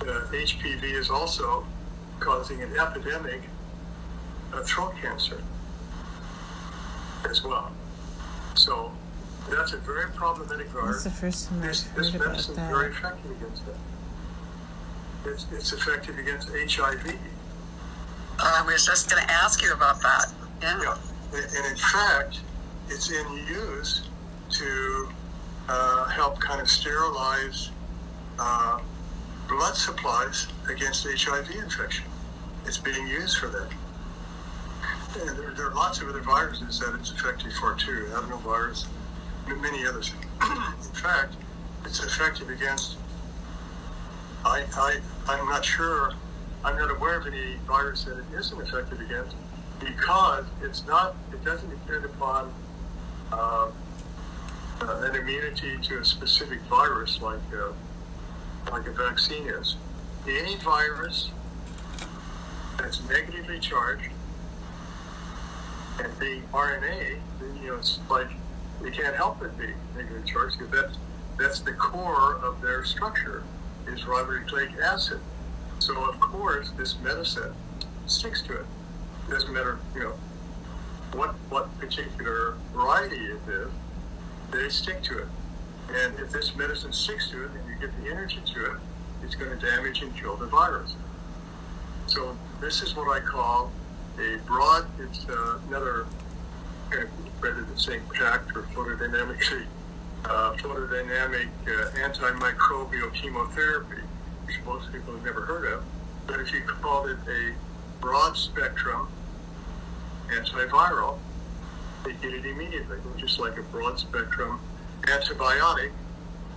[0.00, 1.64] HPV is also
[2.20, 3.42] causing an epidemic
[4.52, 5.42] of throat cancer
[7.28, 7.72] as well.
[8.54, 8.92] So
[9.50, 11.04] that's a very problematic virus.
[11.04, 13.76] That's the first time this, I've this heard about medicine is very effective against that.
[15.26, 17.18] It's, it's effective against HIV.
[18.38, 20.32] I was just going to ask you about that.
[20.62, 20.80] Yeah.
[20.82, 20.98] Yeah.
[21.32, 22.40] And and in fact,
[22.88, 24.08] it's in use
[24.50, 25.08] to
[25.68, 27.70] uh, help kind of sterilize
[28.38, 28.80] uh,
[29.48, 32.04] blood supplies against HIV infection.
[32.64, 33.68] It's being used for that.
[35.20, 38.86] And there, there are lots of other viruses that it's effective for too, adenovirus,
[39.48, 40.12] and many others.
[40.42, 41.34] in fact,
[41.84, 42.96] it's effective against,
[44.44, 44.98] I, I,
[45.28, 46.12] I'm not sure,
[46.64, 49.36] I'm not aware of any virus that it isn't effective against
[49.80, 52.52] because it's not, it doesn't depend upon
[53.32, 53.68] uh,
[54.80, 57.72] uh, an immunity to a specific virus like uh,
[58.70, 59.76] like a vaccine is.
[60.28, 61.30] Any virus
[62.78, 64.10] that's negatively charged
[66.02, 67.18] and being RNA,
[67.60, 68.28] you know it's like
[68.82, 70.98] they can't help but be negatively charged because that's
[71.38, 73.42] that's the core of their structure
[73.86, 75.20] is ribonucleic acid.
[75.78, 77.54] So of course this medicine
[78.06, 78.66] sticks to it.
[79.28, 80.14] Doesn't matter, you know,
[81.12, 83.68] what what particular variety it is,
[84.50, 85.28] they stick to it.
[85.88, 88.76] And if this medicine sticks to it and you get the energy to it,
[89.22, 90.94] it's going to damage and kill the virus.
[92.06, 93.72] So this is what I call
[94.18, 96.06] a broad, it's uh, another
[96.90, 97.10] kind of
[97.42, 99.66] rather than saying PACT or photodynamically,
[100.24, 104.02] uh, photodynamic uh, antimicrobial chemotherapy.
[104.46, 105.84] which most people have never heard of.
[106.26, 107.54] But if you called it a
[108.00, 109.08] broad spectrum
[110.28, 111.18] antiviral,
[112.06, 114.60] they get it immediately, just like a broad spectrum
[115.02, 115.90] antibiotic.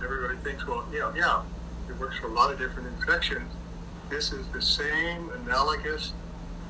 [0.02, 1.42] Everybody thinks, well, yeah, yeah,
[1.88, 3.50] it works for a lot of different infections.
[4.08, 6.12] This is the same analogous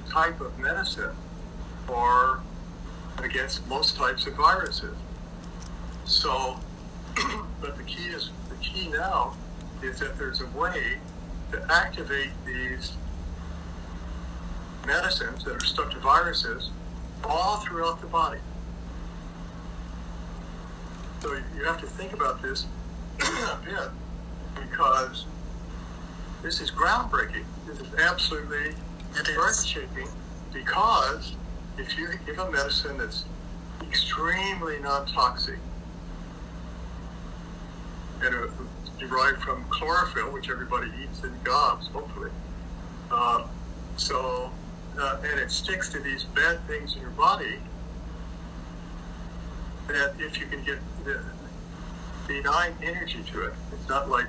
[0.09, 1.15] type of medicine
[1.87, 2.41] for
[3.19, 4.97] against most types of viruses.
[6.07, 6.59] So,
[7.61, 9.37] but the key is the key now
[9.83, 10.99] is that there's a way
[11.53, 12.93] to activate these
[14.87, 16.71] medicines that are stuck to viruses
[17.25, 18.39] all throughout the body.
[21.21, 22.67] So you have to think about this
[23.21, 23.91] a bit
[24.61, 25.27] because
[26.43, 27.45] this is groundbreaking.
[27.67, 28.75] This is absolutely
[29.37, 30.09] earth-shaking
[30.53, 31.35] because
[31.77, 33.25] if you give a medicine that's
[33.83, 35.59] extremely non-toxic
[38.23, 38.49] and uh,
[38.99, 42.31] derived from chlorophyll, which everybody eats in gobs, hopefully,
[43.11, 43.47] uh,
[43.97, 44.51] so
[44.99, 47.59] uh, and it sticks to these bad things in your body,
[49.93, 51.21] that if you can get the
[52.27, 54.27] benign energy to it, it's not like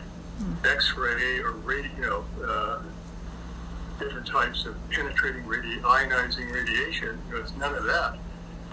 [0.66, 2.82] X-ray or radio, you know, uh,
[4.00, 7.20] different types of penetrating radi- ionizing radiation.
[7.28, 8.18] You know, it's none of that.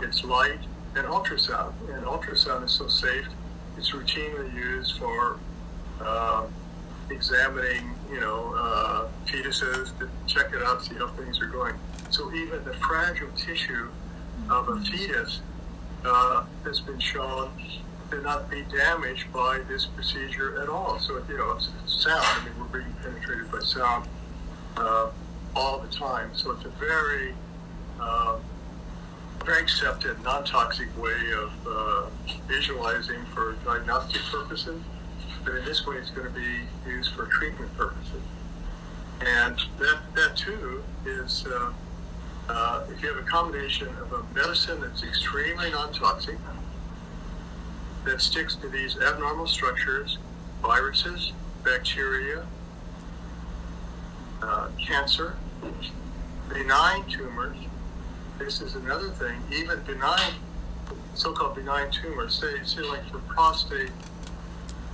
[0.01, 0.61] It's light
[0.97, 3.27] and ultrasound, and ultrasound is so safe.
[3.77, 5.39] It's routinely used for
[6.01, 6.47] uh,
[7.11, 11.75] examining, you know, uh, fetuses to check it out, see how things are going.
[12.11, 13.89] So even the fragile tissue
[14.51, 15.41] of a fetus
[16.05, 17.51] uh, has been shown
[18.11, 20.99] to not be damaged by this procedure at all.
[20.99, 22.25] So, you know, it's sound.
[22.25, 24.09] I mean, we're being penetrated by sound
[24.77, 25.11] uh,
[25.55, 26.31] all the time.
[26.35, 27.35] So it's a very,
[28.01, 28.39] uh,
[29.45, 32.07] very accepted, non-toxic way of uh,
[32.47, 34.81] visualizing for diagnostic purposes.
[35.45, 38.23] But in this way, it's going to be used for treatment purposes.
[39.21, 41.45] And that, that too is,
[42.49, 46.37] uh, if you have a combination of a medicine that's extremely non-toxic,
[48.05, 50.19] that sticks to these abnormal structures,
[50.63, 51.33] viruses,
[51.63, 52.47] bacteria,
[54.43, 55.37] uh, cancer,
[56.49, 57.57] benign tumors.
[58.39, 59.37] This is another thing.
[59.53, 60.33] Even benign,
[61.15, 63.91] so-called benign tumors, say, say like for prostate,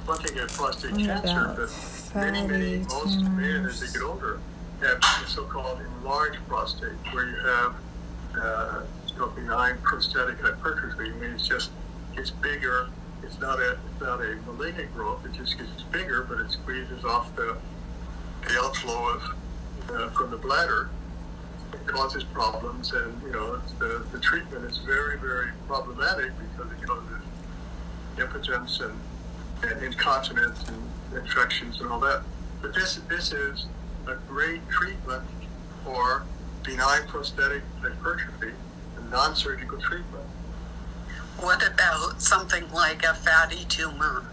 [0.07, 4.40] one thing at prostate What cancer, but many, many, most men as they get older
[4.85, 7.75] have the so-called enlarged prostate, where you have
[8.40, 11.11] uh, it's benign prostatic hypertrophy.
[11.11, 11.70] I mean, it's just
[12.14, 12.88] gets bigger.
[13.23, 15.25] It's not a it's not a malignant growth.
[15.25, 17.57] It just gets bigger, but it squeezes off the
[18.42, 19.23] the outflow of
[19.90, 20.90] uh, from the bladder.
[21.73, 26.70] It causes problems, and you know it's the the treatment is very very problematic because
[26.73, 27.23] it causes
[28.18, 28.99] impotence and,
[29.64, 32.23] and incontinence and infections and all that.
[32.62, 33.66] But this this is
[34.07, 35.23] a great treatment
[35.85, 36.25] for
[36.62, 38.53] benign prostatic hypertrophy,
[38.99, 40.25] a non-surgical treatment.
[41.38, 44.25] What about something like a fatty tumor?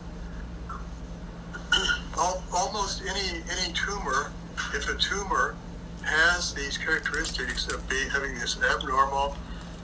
[2.18, 4.32] Al- almost any any tumor,
[4.74, 5.56] if a tumor
[6.04, 9.36] has these characteristics of be, having this abnormal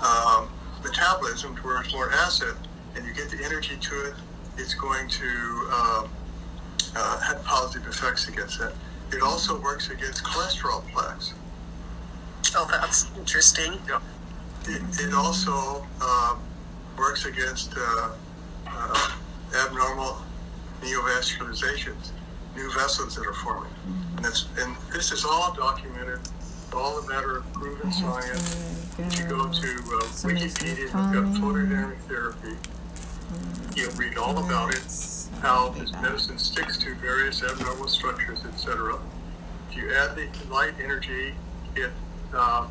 [0.02, 0.50] um,
[0.84, 2.56] metabolism towards more acid,
[2.96, 4.14] and you get the energy to it,
[4.58, 5.28] it's going to
[5.74, 6.10] um,
[6.96, 8.74] uh, have positive effects against that.
[9.12, 11.34] It also works against cholesterol plaques.
[12.56, 13.74] Oh, that's interesting.
[13.88, 14.00] Yeah.
[14.68, 16.40] It, it also um,
[16.98, 18.10] works against uh,
[18.68, 19.12] uh,
[19.66, 20.18] abnormal
[20.82, 22.12] neovascularizations,
[22.56, 23.72] new vessels that are forming.
[24.18, 26.20] And, that's, and this is all documented,
[26.74, 28.94] all a matter of proven science.
[28.96, 31.40] to If you go to uh, somebody's Wikipedia, you've got me.
[31.40, 32.56] photodynamic therapy.
[33.78, 34.82] You'll read all about it,
[35.40, 38.98] how this medicine sticks to various abnormal structures, etc.
[39.70, 41.36] If you add the light energy,
[41.76, 41.92] it
[42.34, 42.66] uh,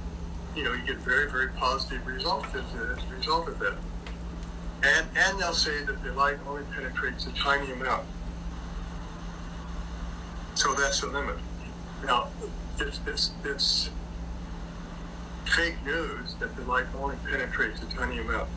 [0.57, 3.77] you know you get very very positive results as a, as a result of that.
[4.83, 8.05] And and they'll say that the light only penetrates a tiny amount,
[10.57, 11.37] so that's the limit.
[12.05, 12.31] Now,
[12.81, 13.91] it's it's it's
[15.45, 18.49] fake news that the light only penetrates a tiny amount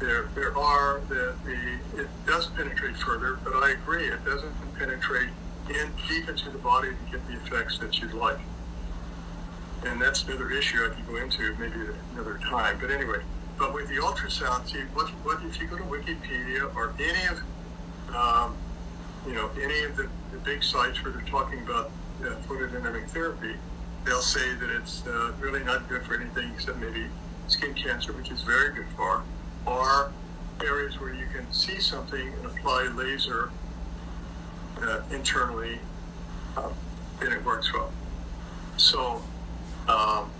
[0.00, 5.28] there there are the, the it does penetrate further, but I agree it doesn't penetrate
[5.68, 8.38] in deep into the body to get the effects that you'd like.
[9.84, 12.78] And that's another issue I can go into maybe another time.
[12.80, 13.20] But anyway,
[13.58, 18.14] but with the ultrasound, see what what if you go to Wikipedia or any of
[18.14, 18.56] um,
[19.26, 21.90] you know any of the, the big sites where they're talking about
[22.22, 23.54] uh, photodynamic therapy,
[24.04, 27.06] they'll say that it's uh, really not good for anything except maybe
[27.48, 29.22] skin cancer, which is very good for
[29.66, 30.12] or
[30.62, 33.50] areas where you can see something and apply laser
[34.82, 35.78] uh, internally
[36.56, 36.68] uh,
[37.20, 37.92] then it works well.
[38.76, 39.22] So,
[39.88, 40.30] um,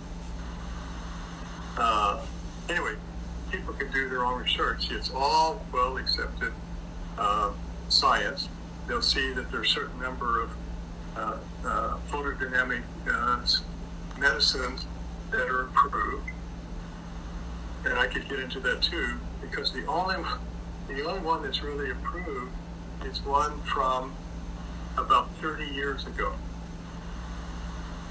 [1.77, 2.21] uh,
[2.69, 2.95] anyway,
[3.51, 4.91] people can do their own research.
[4.91, 6.53] It's all well accepted
[7.17, 7.51] uh,
[7.89, 8.49] science.
[8.87, 10.51] They'll see that there's a certain number of
[11.15, 12.81] uh, uh, photodynamic
[14.17, 14.85] medicines
[15.31, 16.29] that are approved,
[17.85, 20.15] and I could get into that too because the only
[20.87, 22.51] the only one that's really approved
[23.05, 24.13] is one from
[24.97, 26.33] about 30 years ago.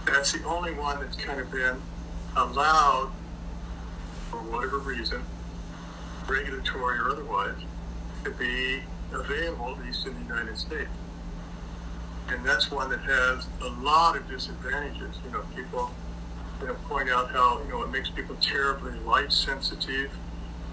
[0.06, 1.76] That's the only one that's kind of been
[2.36, 3.12] allowed,
[4.30, 5.22] for whatever reason,
[6.26, 7.58] regulatory or otherwise,
[8.24, 8.80] to be
[9.12, 10.90] available, at least in the United States.
[12.28, 15.16] And that's one that has a lot of disadvantages.
[15.24, 15.90] You know, people
[16.60, 20.10] you know, point out how, you know, it makes people terribly light sensitive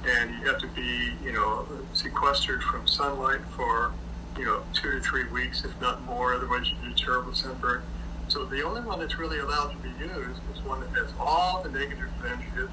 [0.06, 3.92] and you have to be, you know, sequestered from sunlight for,
[4.38, 6.34] you know, two to three weeks, if not more.
[6.34, 7.82] Otherwise, you do terrible sunburn.
[8.28, 11.64] So the only one that's really allowed to be used is one that has all
[11.64, 12.72] the negative benefits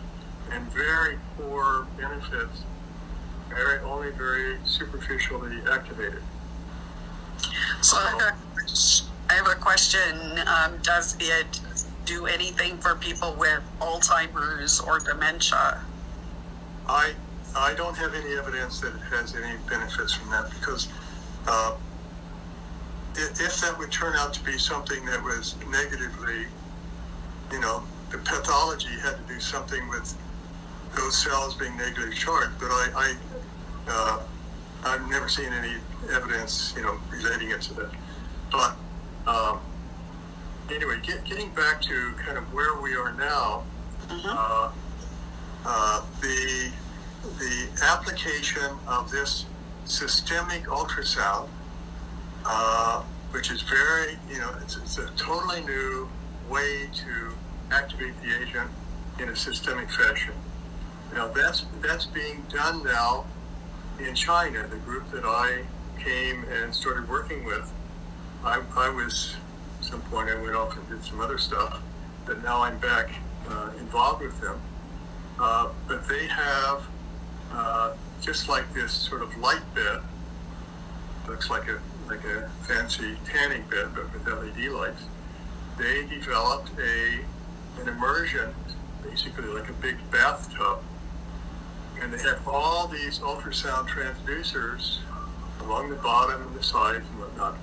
[0.50, 2.62] and very poor benefits,
[3.48, 6.22] very only very superficially activated.
[7.80, 8.32] So I
[9.30, 10.38] have a question.
[10.46, 11.60] Um, does it
[12.04, 15.80] do anything for people with Alzheimer's or dementia?
[16.88, 17.14] I
[17.56, 20.88] I don't have any evidence that it has any benefits from that because
[21.46, 21.72] uh,
[23.16, 26.46] if that would turn out to be something that was negatively,
[27.52, 30.16] you know, the pathology had to do something with
[30.96, 32.58] those cells being negatively charged.
[32.58, 33.16] But I, I
[33.88, 34.18] uh,
[34.84, 35.76] I've never seen any
[36.12, 37.90] evidence, you know, relating it to that.
[38.50, 38.76] But
[39.26, 39.60] um,
[40.70, 43.64] anyway, get, getting back to kind of where we are now,
[44.08, 44.28] mm-hmm.
[44.28, 44.70] uh,
[45.66, 46.70] uh, the
[47.38, 49.46] the application of this
[49.86, 51.48] systemic ultrasound,
[52.44, 56.06] uh, which is very, you know, it's, it's, a totally new
[56.50, 57.34] way to
[57.70, 58.70] activate the agent
[59.18, 60.34] in a systemic fashion.
[61.14, 63.24] Now that's that's being done now
[63.98, 64.66] in China.
[64.66, 65.64] The group that I
[65.98, 67.72] came and started working with,
[68.44, 69.36] I, I was
[69.84, 71.80] some point I went off and did some other stuff,
[72.24, 73.10] but now I'm back
[73.48, 74.60] uh, involved with them.
[75.38, 76.86] Uh, but they have
[77.52, 80.00] uh, just like this sort of light bed,
[81.28, 85.02] looks like a like a fancy tanning bed, but with LED lights.
[85.78, 87.20] They developed a
[87.80, 88.54] an immersion,
[89.02, 90.82] basically like a big bathtub,
[92.00, 94.98] and they have all these ultrasound transducers
[95.60, 97.56] along the bottom and the sides and whatnot.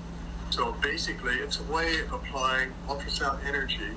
[0.52, 3.88] So basically, it's a way of applying ultrasound energy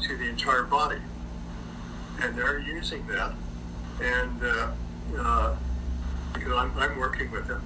[0.00, 0.96] to the entire body,
[2.22, 3.34] and they're using that.
[4.00, 4.70] And uh,
[5.18, 5.56] uh,
[6.56, 7.62] I'm, I'm, working with them.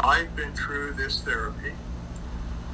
[0.00, 1.72] I've been through this therapy,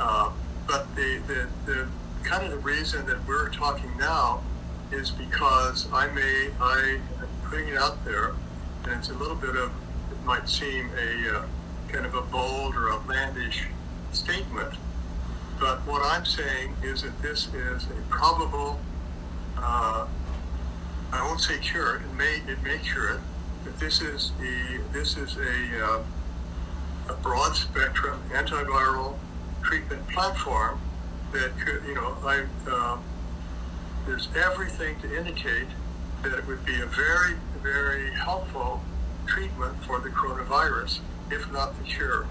[0.00, 0.32] uh,
[0.66, 1.88] but the, the, the
[2.24, 4.42] kind of the reason that we're talking now
[4.90, 8.32] is because I may I am putting it out there,
[8.82, 9.70] and it's a little bit of
[10.10, 11.46] it might seem a uh,
[11.86, 13.68] kind of a bold or outlandish
[14.14, 14.74] statement,
[15.58, 18.80] but what I'm saying is that this is a probable.
[19.56, 20.06] Uh,
[21.12, 21.96] I won't say cure.
[21.96, 23.20] It may it may cure it,
[23.64, 26.02] that this is the this is a, uh,
[27.10, 29.16] a broad spectrum antiviral
[29.62, 30.80] treatment platform
[31.32, 32.98] that could you know I uh,
[34.06, 35.68] there's everything to indicate
[36.22, 38.82] that it would be a very very helpful
[39.26, 42.26] treatment for the coronavirus, if not the cure.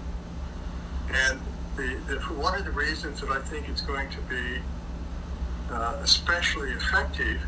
[1.10, 1.40] And
[1.76, 4.60] the, the one of the reasons that I think it's going to be
[5.70, 7.40] uh, especially effective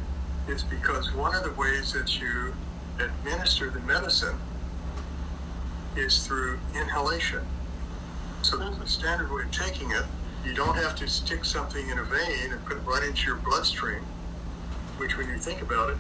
[0.49, 2.55] is because one of the ways that you
[2.99, 4.37] administer the medicine
[5.97, 7.41] is through inhalation.
[8.43, 10.05] So there's a standard way of taking it.
[10.45, 13.37] You don't have to stick something in a vein and put it right into your
[13.37, 14.03] bloodstream,
[14.99, 15.97] which when you think about it,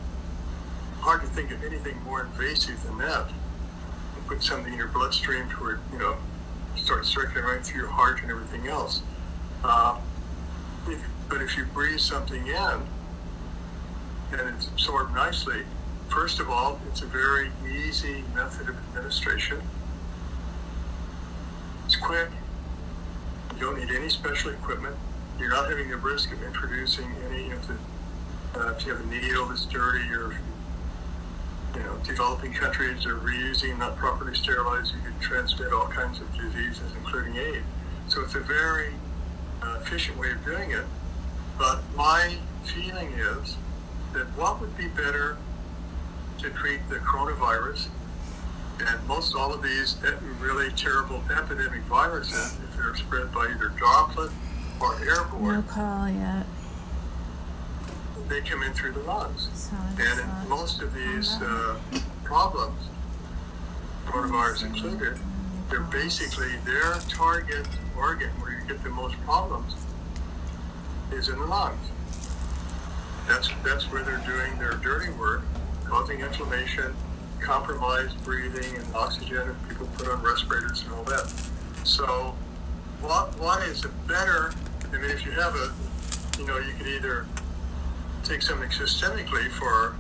[1.00, 3.28] hard to think of anything more invasive than that.
[3.28, 6.16] You put something in your bloodstream to where, you know,
[6.84, 9.02] start circulating right through your heart and everything else.
[9.64, 9.98] Uh,
[10.86, 12.82] if, but if you breathe something in
[14.32, 15.64] and it's absorbed nicely,
[16.14, 19.60] First of all, it's a very easy method of administration.
[21.86, 22.28] It's quick.
[23.54, 24.94] You don't need any special equipment.
[25.40, 27.74] You're not having the risk of introducing any of the,
[28.54, 30.38] uh, if you have a needle that's dirty or,
[31.74, 36.32] you know, developing countries are reusing, not properly sterilized, you can transmit all kinds of
[36.36, 37.64] diseases, including AIDS.
[38.08, 38.92] So it's a very
[39.62, 40.84] uh, efficient way of doing it.
[41.58, 43.56] But my feeling is
[44.12, 45.36] that what would be better
[46.38, 47.88] to treat the coronavirus.
[48.80, 49.96] And most all of these
[50.40, 54.30] really terrible epidemic viruses, if they're spread by either droplet
[54.80, 56.44] or airborne, No call yet.
[58.28, 59.70] They come in through the lungs.
[59.98, 61.78] And most of these uh,
[62.24, 62.80] problems,
[64.06, 65.18] coronavirus included,
[65.70, 67.66] they're basically their target
[67.96, 69.74] organ where you get the most problems
[71.12, 71.88] is in the lungs.
[73.28, 75.42] That's that's where they're doing their dirty work,
[75.86, 76.94] causing inflammation,
[77.40, 81.32] compromised breathing and oxygen, and people put on respirators and all that.
[81.84, 82.36] So,
[83.00, 84.52] what what is better?
[84.92, 85.72] I mean, if you have a,
[86.38, 87.26] you know, you could either
[88.24, 89.96] take something systemically for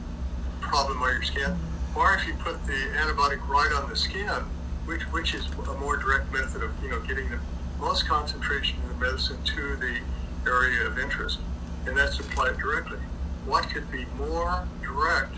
[0.62, 1.54] a problem on your skin,
[1.94, 4.42] or if you put the antibiotic right on the skin,
[4.86, 7.38] which which is a more direct method of you know getting the
[7.78, 9.98] most concentration of the medicine to the
[10.46, 11.38] area of interest,
[11.86, 12.98] and that's applied directly.
[13.44, 15.36] What could be more direct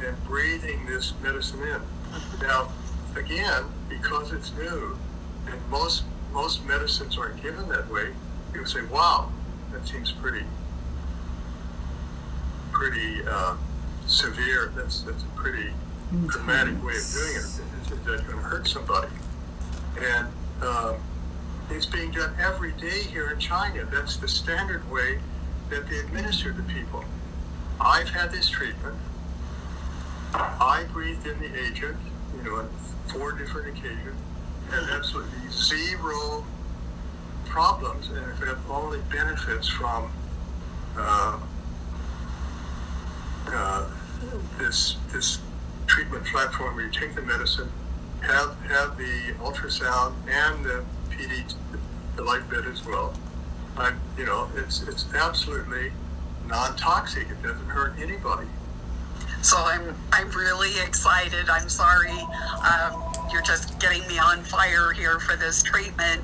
[0.00, 1.80] than breathing this medicine in?
[2.42, 2.72] Now,
[3.14, 4.98] again, because it's new,
[5.46, 8.12] and most most medicines aren't given that way,
[8.52, 9.30] you say, "Wow,
[9.72, 10.44] that seems pretty
[12.74, 13.56] pretty uh,
[14.06, 14.72] severe.
[14.76, 15.70] That's that's a pretty
[16.26, 18.04] dramatic way of doing it.
[18.04, 19.08] That going to hurt somebody?"
[19.98, 20.26] And
[20.62, 20.96] um,
[21.70, 23.86] it's being done every day here in China.
[23.90, 25.18] That's the standard way
[25.70, 27.04] that they administer to people.
[27.80, 28.96] I've had this treatment.
[30.34, 31.96] I breathed in the agent,
[32.36, 32.68] you know, on
[33.08, 34.20] four different occasions,
[34.72, 36.44] and absolutely zero
[37.46, 40.10] problems, and have only benefits from
[40.98, 41.38] uh,
[43.54, 43.86] uh,
[44.58, 45.38] this this
[45.86, 47.70] treatment platform where you take the medicine,
[48.22, 51.54] have have the ultrasound and the PD,
[52.16, 53.14] the light bed as well.
[53.76, 55.92] I'm, you know, it's it's absolutely
[56.46, 57.28] non-toxic.
[57.28, 58.48] It doesn't hurt anybody.
[59.42, 61.48] So I'm I'm really excited.
[61.48, 62.18] I'm sorry.
[62.62, 66.22] Um, you're just getting me on fire here for this treatment.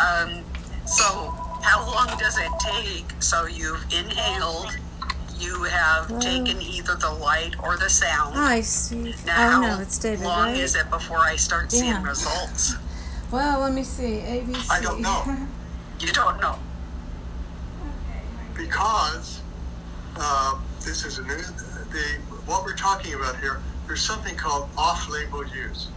[0.00, 0.44] Um,
[0.86, 1.30] so
[1.62, 3.22] how long does it take?
[3.22, 4.68] So you've inhaled,
[5.44, 8.38] you have Well- taken either the light or the sound.
[8.38, 9.14] I see.
[9.26, 10.56] Now, oh no, it's David, how long right?
[10.60, 12.74] is it before I start seeing results?
[13.30, 14.20] Well, let me see.
[14.20, 14.70] ABC.
[14.70, 15.24] I don't know.
[16.00, 16.56] You don't know.
[18.54, 19.40] because
[20.16, 22.04] uh, this is a new the
[22.46, 25.88] what we're talking about here there's something called off-label use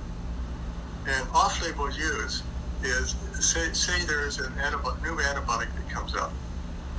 [1.08, 2.44] and off-label use
[2.84, 6.32] is say, say there's an antibiotic, new antibiotic that comes out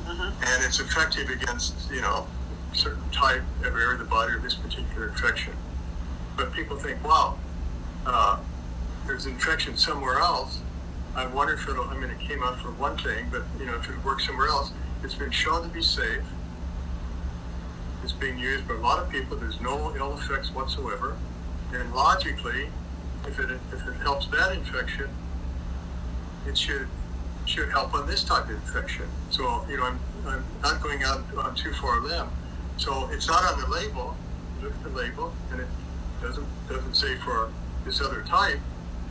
[0.07, 0.32] Mhm.
[0.42, 2.26] and it's effective against you know
[2.73, 5.53] certain type of area of the body or this particular infection
[6.37, 7.39] but people think wow
[8.07, 8.39] uh,
[9.07, 10.61] there's infection somewhere else
[11.14, 13.77] I wonder if it'll I mean it came out for one thing but you know
[13.77, 16.25] if it works somewhere else it's been shown to be safe.
[18.03, 19.37] It's being used by a lot of people.
[19.37, 21.16] There's no ill effects whatsoever.
[21.73, 22.69] And logically,
[23.27, 25.09] if it if it helps that infection,
[26.47, 26.89] it should
[27.45, 29.07] should help on this type of infection.
[29.31, 32.29] So you know, I'm I'm not going out on too far a limb.
[32.79, 34.16] So it's not on the label.
[34.62, 35.68] Look at the label, and it
[36.22, 37.51] doesn't doesn't say for
[37.85, 38.61] this other type.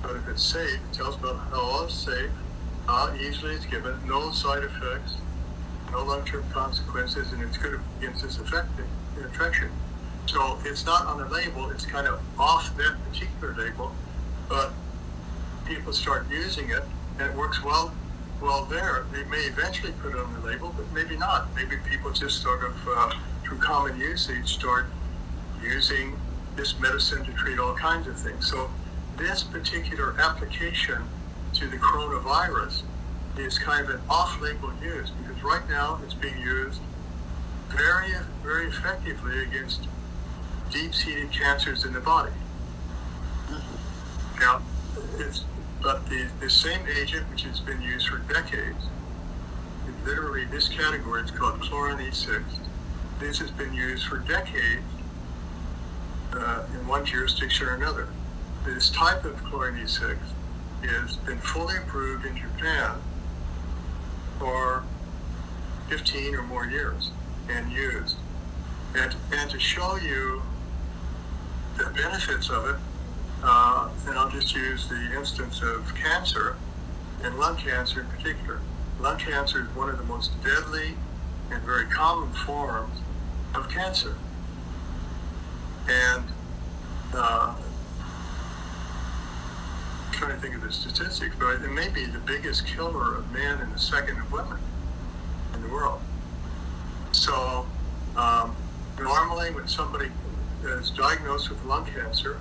[0.01, 2.31] But if it's safe, it tells about how it's safe,
[2.87, 5.17] how easily it's given, no side effects
[5.91, 8.85] no long-term consequences, and it's good against this affecting
[9.17, 9.69] infection.
[10.25, 13.95] So it's not on the label; it's kind of off that particular label,
[14.49, 14.73] but
[15.65, 16.83] people start using it,
[17.19, 17.93] and it works well.
[18.41, 21.47] Well, there they may eventually put it on the label, but maybe not.
[21.55, 23.13] Maybe people just sort of uh,
[23.47, 24.87] through common usage start
[25.61, 26.19] using
[26.55, 28.49] this medicine to treat all kinds of things.
[28.49, 28.69] So
[29.17, 31.03] this particular application
[31.53, 32.83] to the coronavirus
[33.37, 36.81] is kind of an off-label use because right now it's being used
[37.69, 38.11] very,
[38.43, 39.87] very effectively against
[40.71, 42.33] deep-seated cancers in the body.
[44.39, 44.61] Now,
[45.17, 45.45] it's
[45.81, 48.83] but the, the same agent which has been used for decades,
[50.05, 52.43] literally this category, it's called chlorin E6.
[53.19, 54.83] This has been used for decades
[56.33, 58.09] uh, in one jurisdiction or another.
[58.63, 60.17] This type of chlorin E6
[60.83, 62.97] has been fully approved in Japan
[64.37, 64.83] for
[65.89, 67.11] 15 or more years
[67.49, 68.17] and used.
[68.95, 70.43] And, and to show you
[71.77, 72.75] the benefits of it,
[73.43, 76.55] uh, and I'll just use the instance of cancer,
[77.23, 78.59] and lung cancer in particular.
[78.99, 80.95] Lung cancer is one of the most deadly
[81.49, 82.99] and very common forms
[83.55, 84.15] of cancer.
[85.89, 86.25] And
[87.13, 87.55] uh,
[90.05, 93.31] I'm trying to think of the statistics, but it may be the biggest killer of
[93.31, 94.57] men and the second of women
[95.53, 96.01] in the world.
[97.11, 97.65] So
[98.15, 98.55] um,
[98.99, 100.11] normally when somebody
[100.63, 102.39] is diagnosed with lung cancer,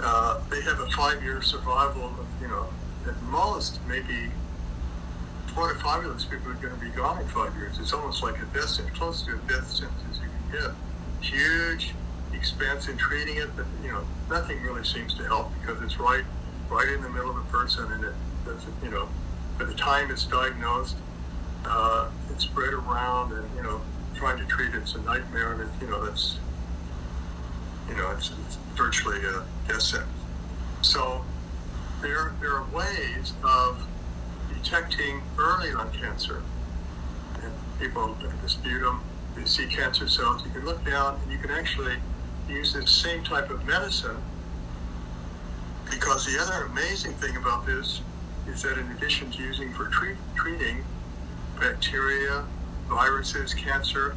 [0.00, 2.66] uh, they have a five-year survival of, you know,
[3.06, 4.30] at most maybe
[5.58, 7.78] four to five people are going to be gone in five years.
[7.80, 10.70] It's almost like a death sentence, close to a death sentence you can get.
[11.20, 11.96] Huge
[12.32, 16.22] expense in treating it, but you know nothing really seems to help because it's right,
[16.70, 18.14] right in the middle of a person, and it
[18.46, 19.08] doesn't, you know,
[19.58, 20.94] by the time it's diagnosed,
[21.64, 23.82] uh, it's spread around, and you know,
[24.14, 26.38] trying to treat it's a nightmare, and it, you know that's,
[27.88, 30.22] you know, it's, it's virtually a death sentence.
[30.82, 31.24] So
[32.00, 33.88] there, there are ways of
[34.68, 36.42] detecting early lung cancer.
[37.42, 39.00] And people at the sputum,
[39.34, 40.44] they see cancer cells.
[40.44, 41.96] You can look down and you can actually
[42.48, 44.16] use this same type of medicine
[45.90, 48.02] because the other amazing thing about this
[48.46, 50.84] is that in addition to using for treat, treating
[51.58, 52.44] bacteria,
[52.88, 54.16] viruses, cancer,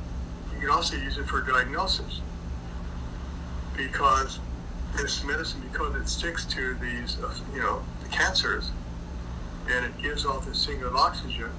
[0.53, 2.21] you can also use it for diagnosis
[3.77, 4.39] because
[4.97, 8.71] this medicine, because it sticks to these, uh, you know, the cancers,
[9.69, 11.51] and it gives off this singlet oxygen,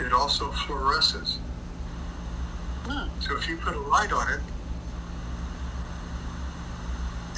[0.00, 1.38] it also fluoresces.
[2.84, 3.08] Hmm.
[3.20, 4.40] So if you put a light on it,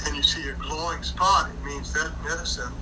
[0.05, 2.73] and you see a glowing spot, it means that medicine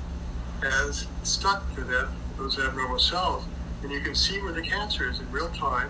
[0.62, 3.46] has stuck to that those abnormal cells,
[3.82, 5.90] and you can see where the cancer is in real time,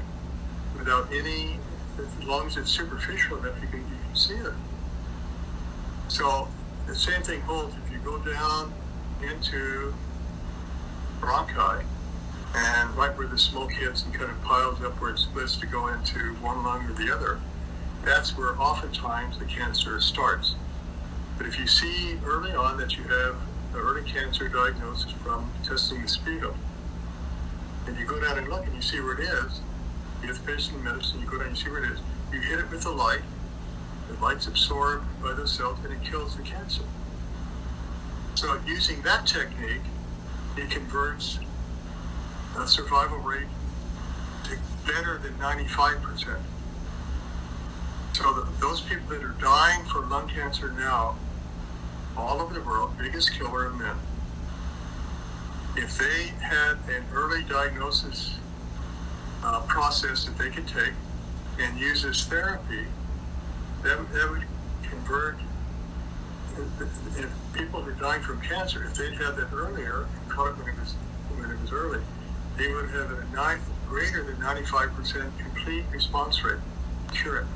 [0.78, 1.60] without any,
[2.00, 4.54] as long as it's superficial enough, you can you can see it.
[6.08, 6.48] So
[6.86, 8.74] the same thing holds if you go down
[9.22, 9.94] into
[11.20, 11.84] bronchi
[12.56, 15.68] and right where the smoke hits and kind of piles up where it splits to
[15.68, 17.40] go into one lung or the other,
[18.04, 20.56] that's where oftentimes the cancer starts.
[21.38, 23.36] But if you see early on that you have
[23.74, 26.56] an early cancer diagnosis from testing the sputum,
[27.86, 29.62] and you go down and look and you see where it is,
[30.22, 32.00] you get the patient medicine, you go down and you see where it is,
[32.32, 33.22] you hit it with a light,
[34.08, 36.84] the light's absorbed by the cells and it kills the cancer.
[38.36, 39.84] So using that technique,
[40.58, 41.40] it converts
[42.58, 43.48] a survival rate
[44.46, 46.40] to better than 95%.
[48.14, 51.16] So the, those people that are dying from lung cancer now,
[52.16, 53.96] all over the world, biggest killer of men,
[55.76, 58.36] if they had an early diagnosis
[59.44, 60.94] uh, process that they could take
[61.60, 62.86] and use as therapy,
[63.84, 64.44] that, that would
[64.82, 65.38] convert
[67.16, 70.08] if people who are dying from cancer, if they'd had that earlier
[70.38, 70.96] caught when it was
[71.30, 72.04] when it was early,
[72.58, 76.60] they would have a nine, greater than 95% complete response rate.
[77.12, 77.48] Cure it.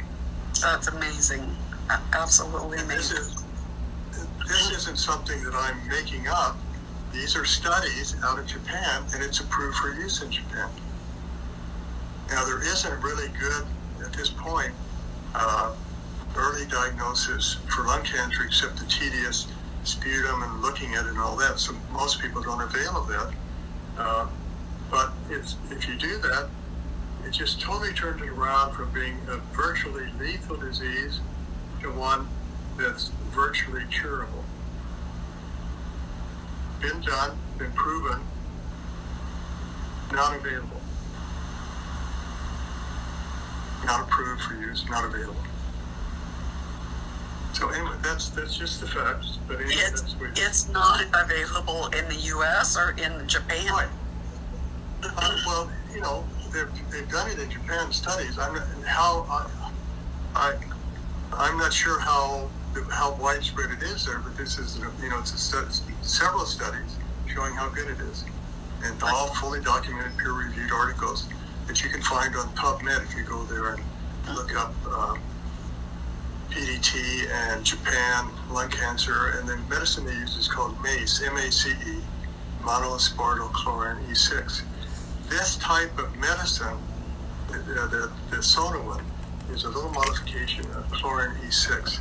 [0.61, 1.57] That's amazing.
[2.13, 3.17] Absolutely And this amazing.
[3.17, 3.45] is
[4.47, 6.59] this isn't something that I'm making up.
[7.13, 10.69] These are studies out of Japan, and it's approved for use in Japan.
[12.29, 13.67] Now there isn't really good
[14.05, 14.73] at this point
[15.35, 15.73] uh,
[16.35, 19.47] early diagnosis for lung cancer except the tedious
[19.83, 21.59] sputum and looking at it and all that.
[21.59, 23.33] So most people don't avail of that.
[23.97, 24.27] Uh,
[24.89, 26.49] but it's, if you do that,
[27.25, 31.21] it just totally turns it around from being a virtually lethal disease
[31.81, 32.27] to one
[32.77, 34.43] that's virtually curable.
[36.81, 38.21] Been done, been proven,
[40.11, 40.81] not available.
[43.85, 45.41] Not approved for use, not available.
[47.61, 49.37] So anyway, that's that's just the facts.
[49.47, 52.75] But anyway, It's, that's what it's not available in the U.S.
[52.75, 53.67] or in Japan.
[53.67, 53.87] Right.
[55.03, 58.39] Uh, well, you know, they've, they've done it in Japan studies.
[58.39, 59.47] I'm not, how I,
[60.35, 60.55] I
[61.33, 62.49] I'm not sure how
[62.89, 66.97] how widespread it is there, but this is you know it's a several studies
[67.27, 68.25] showing how good it is,
[68.83, 71.29] and all fully documented, peer-reviewed articles
[71.67, 73.83] that you can find on PubMed if you go there and
[74.33, 74.73] look up.
[74.91, 75.15] Uh,
[76.51, 82.01] PDT and Japan lung cancer, and the medicine they use is called MACE, M-A-C-E,
[82.61, 84.61] monoaspartyl chlorin E6.
[85.29, 86.77] This type of medicine,
[87.47, 89.01] the, the, the Sonawin,
[89.49, 91.99] is a little modification of chlorin E6.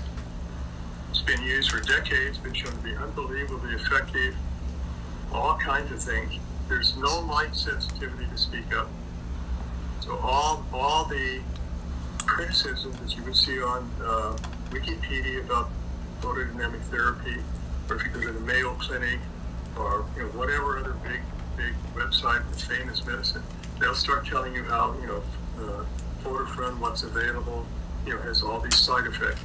[1.10, 4.34] It's been used for decades, been shown to be unbelievably effective,
[5.32, 6.34] all kinds of things.
[6.68, 8.88] There's no light sensitivity to speak of.
[10.00, 11.40] So all, all the
[12.26, 14.36] criticism that you would see on uh,
[14.70, 15.70] Wikipedia about
[16.20, 17.36] photodynamic therapy,
[17.88, 19.18] or if you go to the Mayo Clinic,
[19.76, 21.20] or you know whatever other big
[21.56, 23.42] big website with famous medicine,
[23.78, 25.22] they'll start telling you how you know
[25.58, 25.84] uh,
[26.22, 27.66] Photofrin, what's available,
[28.06, 29.40] you know, has all these side effects.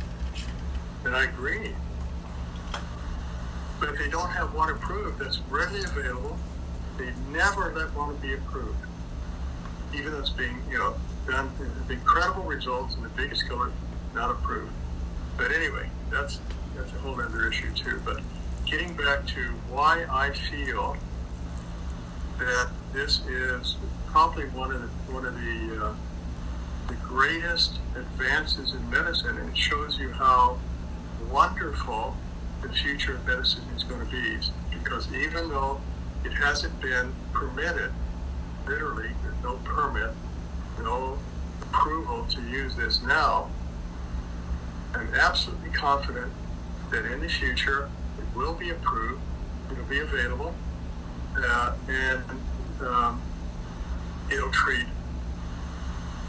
[1.05, 1.73] And I agree.
[3.79, 6.37] But if they don't have one approved that's readily available,
[6.97, 8.75] they never let one be approved
[9.97, 10.95] even though it's being, you know,
[11.89, 13.71] incredible results and the biggest killer
[14.13, 14.71] not approved.
[15.37, 16.39] But anyway, that's
[16.75, 18.01] that's a whole other issue too.
[18.05, 18.21] But
[18.65, 20.97] getting back to why I feel
[22.37, 25.93] that this is probably one of the one of the uh,
[26.87, 30.57] the greatest advances in medicine, and it shows you how
[31.31, 32.15] wonderful
[32.61, 34.37] the future of medicine is going to be.
[34.71, 35.81] Because even though
[36.23, 37.91] it hasn't been permitted,
[38.67, 40.11] literally, there's no permit,
[40.79, 41.17] no
[41.61, 43.49] approval to use this now,
[44.93, 46.31] I'm absolutely confident
[46.91, 49.21] that in the future it will be approved,
[49.71, 50.53] it'll be available,
[51.37, 52.23] uh, and
[52.81, 53.21] um,
[54.31, 54.85] it'll treat.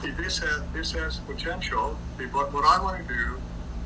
[0.02, 1.98] This has this has potential.
[2.30, 3.40] What what I want to do,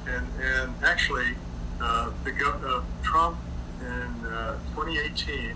[0.07, 1.35] and and actually,
[1.81, 3.39] uh, the uh, Trump
[3.81, 5.55] in uh, 2018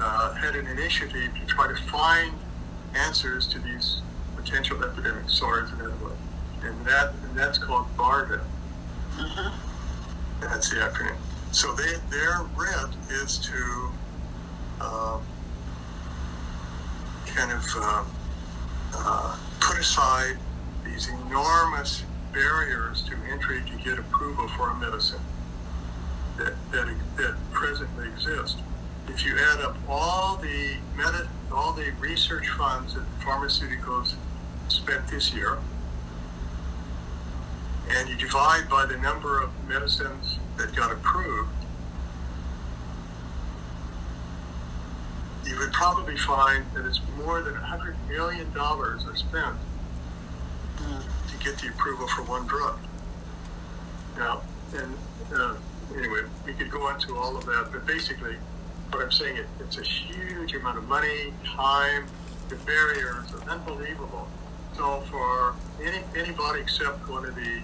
[0.00, 2.32] uh, had an initiative to try to find
[2.94, 4.02] answers to these
[4.44, 5.94] potential epidemics, SARS and other
[6.64, 8.40] and that and that's called BARDA.
[9.16, 10.40] Mm-hmm.
[10.40, 11.16] That's the acronym.
[11.52, 13.90] So they, their rent is to
[14.80, 15.18] uh,
[17.26, 18.04] kind of uh,
[18.94, 20.36] uh, put aside
[20.84, 25.20] these enormous barriers to entry to get approval for a medicine
[26.36, 28.58] that, that, that presently exist.
[29.08, 34.14] If you add up all the meta, all the research funds that pharmaceuticals
[34.68, 35.58] spent this year,
[37.90, 41.50] and you divide by the number of medicines that got approved,
[45.46, 49.56] you would probably find that it's more than $100 million are spent
[50.78, 52.78] to get the approval for one drug.
[54.16, 54.42] Now,
[54.74, 54.94] and
[55.34, 55.54] uh,
[55.96, 58.36] anyway, we could go into all of that, but basically,
[58.90, 62.06] what I'm saying, it, it's a huge amount of money, time,
[62.48, 64.28] the barriers are unbelievable.
[64.76, 67.62] So for any anybody except one of the,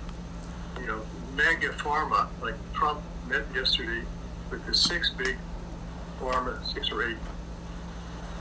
[0.80, 1.00] you know,
[1.34, 4.02] mega pharma, like Trump met yesterday
[4.50, 5.36] with the six big
[6.20, 7.16] pharma, six or eight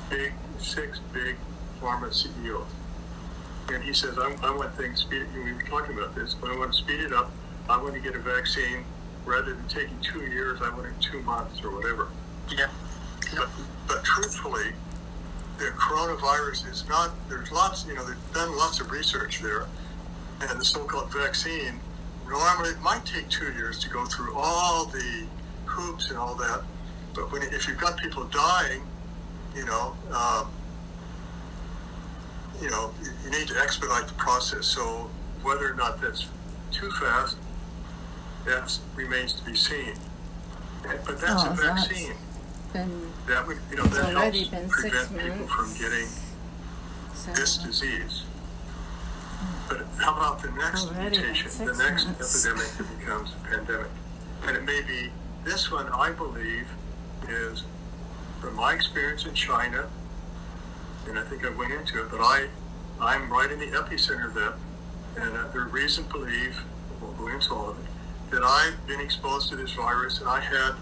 [0.10, 1.36] big, six big
[1.82, 2.68] pharma CEOs.
[3.70, 5.26] And he says, I, I want things speed.
[5.34, 7.32] We were talking about this, but I want to speed it up.
[7.70, 8.84] I want to get a vaccine
[9.26, 10.60] rather than taking two years.
[10.62, 12.08] I want it in two months or whatever.
[12.50, 12.68] Yeah.
[13.38, 13.50] But,
[13.88, 14.74] but truthfully,
[15.60, 17.12] the coronavirus is not.
[17.30, 17.86] There's lots.
[17.86, 19.68] You know, they've done lots of research there,
[20.42, 21.80] and the so-called vaccine.
[22.28, 25.26] Normally, it might take two years to go through all the
[25.66, 26.64] hoops and all that.
[27.14, 28.84] But when if you've got people dying
[29.56, 30.52] you know, um,
[32.62, 32.92] you know,
[33.24, 34.66] you need to expedite the process.
[34.66, 35.10] So
[35.44, 36.28] whether or not that's
[36.72, 37.38] too fast,
[38.46, 39.94] that remains to be seen.
[40.84, 42.14] But that's oh, a vaccine.
[42.74, 45.54] Been, that would, you know, that already helps been prevent six people months.
[45.54, 46.08] from getting
[47.16, 48.24] so this disease.
[49.68, 52.46] But how about the next mutation, the next months.
[52.46, 53.92] epidemic that becomes a pandemic?
[54.46, 55.10] And it may be
[55.44, 56.68] this one, I believe,
[57.28, 57.64] is
[58.40, 59.90] from my experience in China,
[61.08, 62.48] and I think I went into it, but I,
[63.02, 64.54] I'm right in the epicenter of that,
[65.18, 66.62] and uh, there's reason to believe,
[67.02, 67.86] we'll go into all of it,
[68.32, 70.74] that I've been exposed to this virus, and I had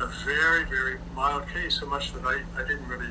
[0.00, 3.08] a very, very mild case, so much that I, I didn't really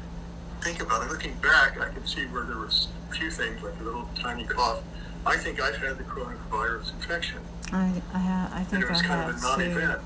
[0.62, 1.12] think about it.
[1.12, 4.46] Looking back, I can see where there was a few things, like a little tiny
[4.46, 4.82] cough.
[5.26, 7.40] I think I've had the coronavirus infection,
[7.74, 10.02] I, I, I and think it was I kind of a non-event.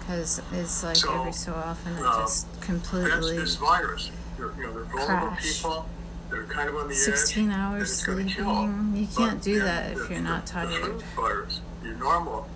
[0.00, 3.38] Because it's like So, every so often it uh, just That's completely.
[3.38, 4.10] this virus.
[4.36, 5.56] They're, you know, they're vulnerable Crash.
[5.62, 5.88] people.
[6.30, 8.44] They're kind of on the 16 that hours it's gonna kill.
[8.66, 8.92] sleeping.
[8.96, 10.70] You can't do that if the- you're not the- tired.
[10.70, 12.48] The flu virus, your normal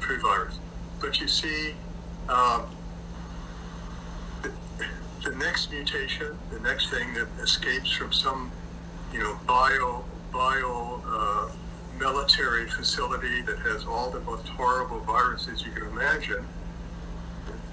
[0.00, 0.58] flu virus.
[1.00, 1.74] But you see,
[2.28, 2.62] um,
[5.22, 8.50] the next mutation, the next thing that escapes from some,
[9.12, 11.50] you know, bio bio uh,
[11.98, 16.46] military facility that has all the most horrible viruses you can imagine,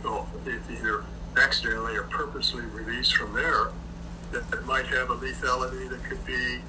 [0.03, 1.03] well, either
[1.37, 3.71] accidentally or purposely released from there,
[4.31, 6.59] that, that might have a lethality that could be,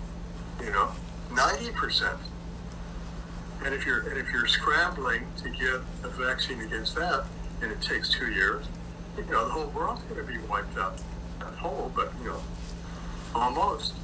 [0.60, 0.90] you know,
[1.30, 2.16] 90%.
[3.64, 7.24] And if you're and if you're scrambling to get a vaccine against that,
[7.62, 8.66] and it takes two years,
[9.16, 11.00] you know the whole world's going to be wiped out.
[11.58, 12.40] Whole, but you know,
[13.34, 13.94] almost.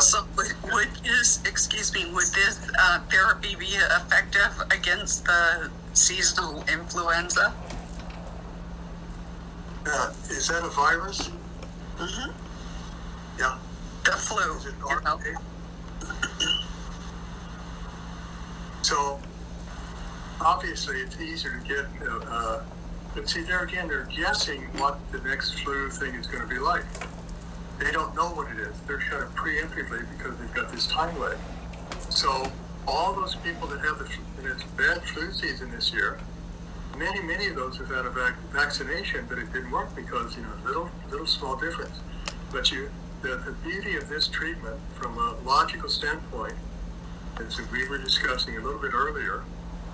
[0.00, 6.64] So would, would this, excuse me, would this uh, therapy be effective against the seasonal
[6.72, 7.52] influenza?
[9.86, 11.28] uh, is that a virus?
[11.96, 12.30] hmm
[13.38, 13.58] Yeah.
[14.04, 15.18] The flu, Is it you know?
[18.82, 19.20] So
[20.40, 21.86] obviously, it's easier to get.
[22.08, 22.62] Uh, uh,
[23.14, 26.58] but see, there again, they're guessing what the next flu thing is going to be
[26.58, 26.84] like.
[27.78, 28.78] They don't know what it is.
[28.86, 31.36] They're kind of preemptively because they've got this time lag.
[32.08, 32.50] So
[32.86, 34.08] all those people that have the
[34.38, 36.18] and it's bad flu season this year,
[36.96, 40.42] many many of those have had a vac- vaccination, but it didn't work because you
[40.42, 42.00] know little little small difference.
[42.50, 42.90] But you,
[43.22, 46.54] the, the beauty of this treatment, from a logical standpoint,
[47.38, 49.42] as we were discussing a little bit earlier,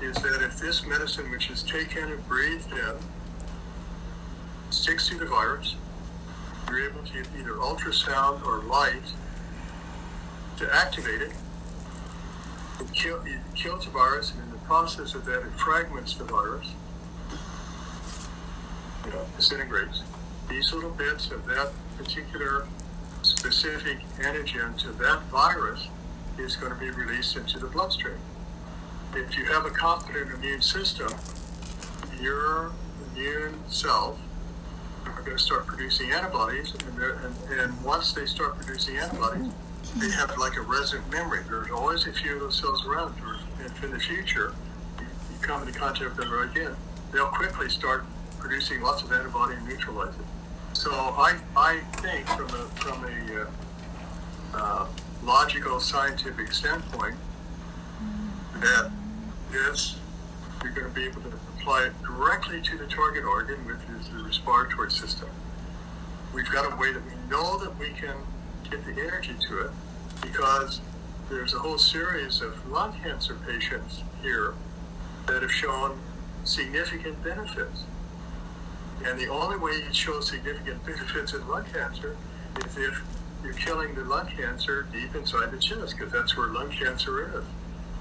[0.01, 2.95] is that if this medicine, which is taken and breathed in,
[4.71, 5.75] sticks to the virus,
[6.69, 9.03] you're able to either ultrasound or light
[10.59, 11.33] to activate it.
[12.81, 16.25] It, kill, it kills the virus, and in the process of that, it fragments the
[16.25, 16.69] virus,
[19.05, 20.03] you know, disintegrates.
[20.49, 22.67] These little bits of that particular
[23.23, 25.89] specific antigen to that virus
[26.39, 28.19] is going to be released into the bloodstream.
[29.15, 31.13] If you have a competent immune system,
[32.21, 32.73] your
[33.11, 34.19] immune cells
[35.07, 39.51] are going to start producing antibodies, and, and, and once they start producing antibodies,
[39.97, 41.41] they have like a resident memory.
[41.49, 43.15] There's always a few of those cells around,
[43.63, 44.55] and in the future,
[44.99, 46.77] you, you come into contact with them again,
[47.13, 48.05] they'll quickly start
[48.39, 50.27] producing lots of antibody and neutralize it.
[50.75, 53.47] So I, I think from a, from a uh,
[54.55, 54.87] uh,
[55.25, 57.17] logical scientific standpoint
[58.61, 58.91] that
[59.53, 59.97] yes,
[60.63, 64.09] you're going to be able to apply it directly to the target organ, which is
[64.09, 65.29] the respiratory system.
[66.35, 68.15] We've got a way that we know that we can
[68.71, 69.71] get the energy to it
[70.21, 70.81] because
[71.31, 74.55] there's a whole series of lung cancer patients here
[75.27, 75.99] that have shown
[76.45, 77.85] significant benefits.
[79.05, 82.17] And the only way you show significant benefits in lung cancer
[82.65, 83.03] is if
[83.45, 87.45] you're killing the lung cancer deep inside the chest, because that's where lung cancer is.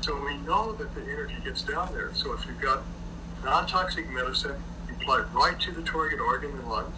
[0.07, 2.11] So we know that the energy gets down there.
[2.13, 2.81] So if you've got
[3.43, 4.55] non-toxic medicine,
[4.87, 6.95] you apply it right to the target organ the lungs.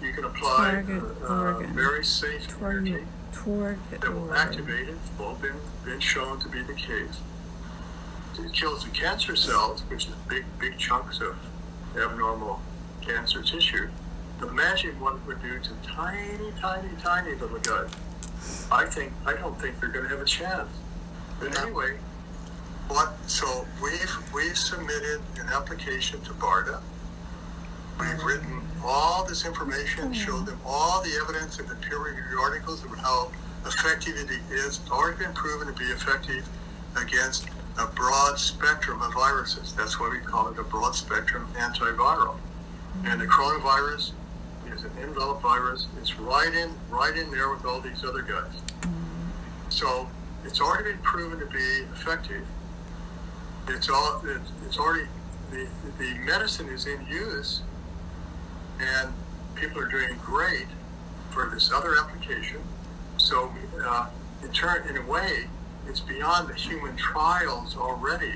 [0.00, 4.92] You can apply uh, uh, very safe target, energy target that will activate it.
[4.92, 7.20] It's all been, been shown to be the case.
[8.38, 11.36] It kills the cancer cells, which is big, big chunks of
[11.94, 12.62] abnormal
[13.02, 13.90] cancer tissue.
[14.40, 17.90] Imagine what it would do to tiny, tiny, tiny little guys.
[18.72, 20.70] I think I don't think they're going to have a chance.
[21.38, 21.98] But anyway,
[22.88, 23.14] what?
[23.28, 26.80] So we've we've submitted an application to BARDA.
[27.98, 30.12] We've written all this information, hmm.
[30.12, 33.30] showed them all the evidence in the peer-reviewed articles of how
[33.64, 34.78] effective it is.
[34.78, 36.48] It's already been proven to be effective
[36.96, 39.74] against a broad spectrum of viruses.
[39.74, 42.36] That's why we call it a broad spectrum antiviral.
[43.04, 44.12] And the coronavirus
[44.72, 45.86] is an enveloped virus.
[46.00, 48.52] It's right in right in there with all these other guys.
[48.82, 48.90] Hmm.
[49.68, 50.08] So
[50.44, 52.46] it's already been proven to be effective.
[53.68, 55.06] It's all it's, it's already
[55.50, 55.66] the
[55.98, 57.62] the medicine is in use,
[58.80, 59.12] and
[59.54, 60.66] people are doing great
[61.30, 62.60] for this other application.
[63.18, 63.52] So
[63.84, 64.08] uh,
[64.42, 65.48] in turn, in a way,
[65.88, 68.34] it's beyond the human trials already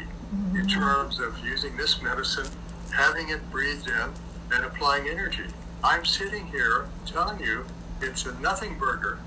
[0.55, 2.47] in terms of using this medicine,
[2.95, 4.11] having it breathed in,
[4.53, 5.45] and applying energy.
[5.83, 7.65] I'm sitting here telling you
[8.01, 9.19] it's a nothing burger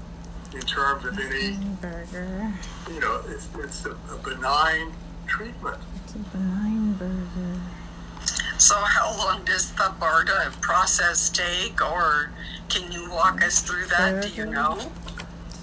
[0.54, 2.54] in terms of any, burger.
[2.90, 4.94] you know, it's, it's a, a benign
[5.34, 5.78] treatment.
[6.04, 7.60] It's a benign burger.
[8.60, 12.30] So, how long does the BARDA process take, or
[12.70, 14.22] can you walk us through that?
[14.22, 14.80] Do you know?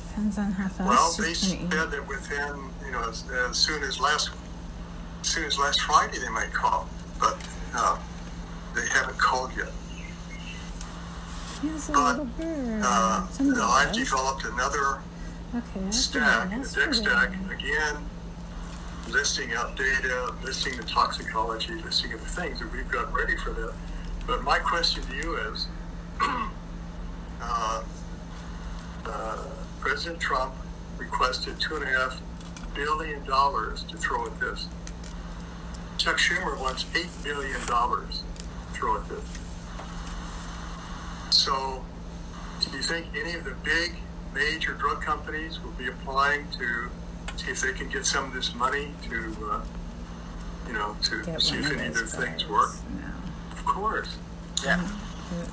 [0.08, 1.70] Depends on how fast Well, they said eat.
[1.70, 4.30] that within, you know, as, as soon as last,
[5.20, 6.88] as soon as last Friday they might call,
[7.20, 7.38] but
[7.74, 7.96] uh,
[8.74, 9.70] they haven't called yet.
[11.62, 12.80] He's a but, little bird.
[12.84, 14.98] Uh, Somebody I've developed another
[15.54, 17.96] Okay, stack, a deck stack, again,
[19.10, 23.50] listing out data, listing the toxicology, listing of the things that we've got ready for
[23.50, 23.74] that.
[24.26, 25.66] But my question to you is,
[26.20, 27.82] uh,
[29.06, 29.38] uh,
[29.80, 30.54] President Trump
[30.98, 32.20] requested two and a half
[32.74, 34.68] billion dollars to throw at this.
[35.98, 38.22] Chuck Schumer wants eight billion dollars
[38.72, 39.38] to throw at this.
[41.30, 41.84] So,
[42.60, 43.94] do you think any of the big
[44.34, 46.90] major drug companies will be applying to
[47.36, 49.60] see if they can get some of this money to, uh,
[50.66, 52.50] you know, to Get see one if of any of their things guys.
[52.50, 52.70] work?
[53.00, 53.06] No.
[53.52, 54.16] Of course.
[54.64, 54.86] Yeah.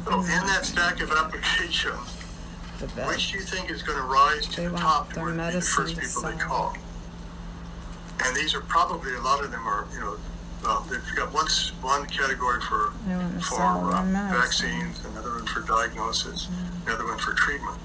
[0.06, 2.18] So, in that stack of applications,
[2.80, 3.08] The best.
[3.10, 5.24] which do you think is going to rise to They the want top to their
[5.26, 6.48] where be the medicine first to people they sell.
[6.48, 6.78] call?
[8.26, 10.18] And these are probably a lot of them are, you know,
[10.64, 14.04] well, they've got one s- one category for They want to for sell their uh,
[14.06, 14.42] medicine.
[14.42, 16.48] vaccines, another one for diagnosis,
[16.88, 17.78] another one for treatment.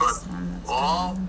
[0.00, 1.20] But That's one all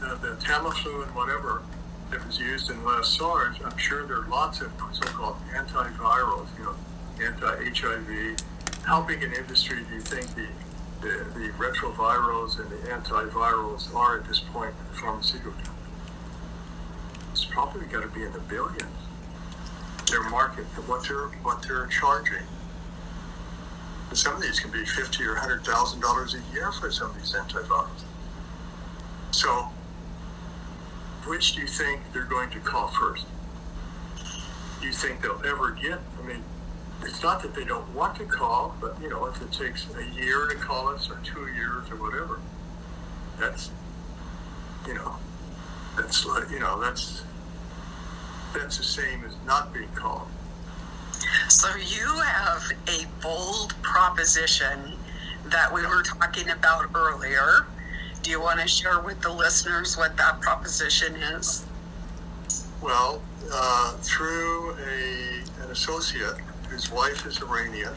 [0.00, 1.62] the, Tamiflu and whatever
[2.10, 6.64] that was used in last SARS, I'm sure there are lots of so-called antivirals, you
[6.64, 6.74] know,
[7.24, 8.36] anti-HIV.
[8.82, 10.46] How big an industry do you think the,
[11.02, 15.52] the, the retrovirals and the antivirals are at this point in the pharmaceutical?
[17.32, 18.84] It's probably got to be in the billions.
[20.10, 22.42] Their market, what they're what they're charging.
[24.12, 27.16] some of these can be fifty or hundred thousand dollars a year for some of
[27.16, 28.02] these antivirals.
[29.30, 29.68] So,
[31.30, 33.24] which do you think they're going to call first?
[34.80, 36.00] Do you think they'll ever get?
[36.18, 36.42] I mean,
[37.02, 40.04] it's not that they don't want to call, but you know, if it takes a
[40.20, 42.40] year to call us or two years or whatever,
[43.38, 43.70] that's
[44.88, 45.14] you know,
[45.96, 47.22] that's you know, that's
[48.52, 50.26] that's the same as not being called.
[51.48, 54.94] So you have a bold proposition
[55.44, 57.66] that we were talking about earlier.
[58.22, 61.64] Do you want to share with the listeners what that proposition is?
[62.82, 66.36] Well, uh, through a an associate
[66.68, 67.94] whose wife is Iranian,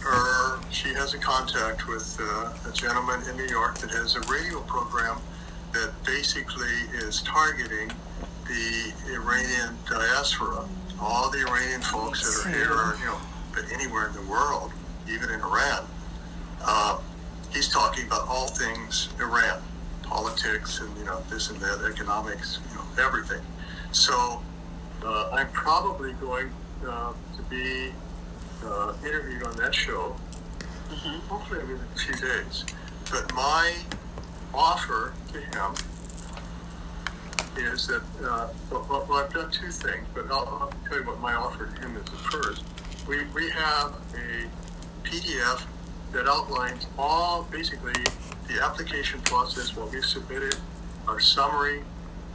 [0.00, 4.20] her she has a contact with uh, a gentleman in New York that has a
[4.32, 5.18] radio program
[5.72, 7.90] that basically is targeting
[8.46, 10.64] the Iranian diaspora,
[11.00, 13.18] all the Iranian folks that are here, or, you know,
[13.54, 14.72] but anywhere in the world,
[15.08, 15.84] even in Iran.
[16.62, 16.98] Uh,
[17.56, 19.60] he's talking about all things Iran,
[20.02, 23.40] politics, and you know this and that, economics, you know, everything.
[23.92, 24.42] So
[25.02, 26.50] uh, I'm probably going
[26.86, 27.92] uh, to be
[28.64, 30.14] uh, interviewed on that show.
[30.88, 31.18] Mm-hmm.
[31.28, 32.64] Hopefully, in a few days.
[33.10, 33.74] But my
[34.54, 35.74] offer to him
[37.56, 41.20] is that uh, well, well, I've done two things, but I'll, I'll tell you what
[41.20, 42.64] my offer to him is first.
[43.08, 44.46] We, we have a
[45.04, 45.62] PDF
[46.12, 47.92] that outlines all basically
[48.48, 50.56] the application process, what we've submitted,
[51.08, 51.82] our summary,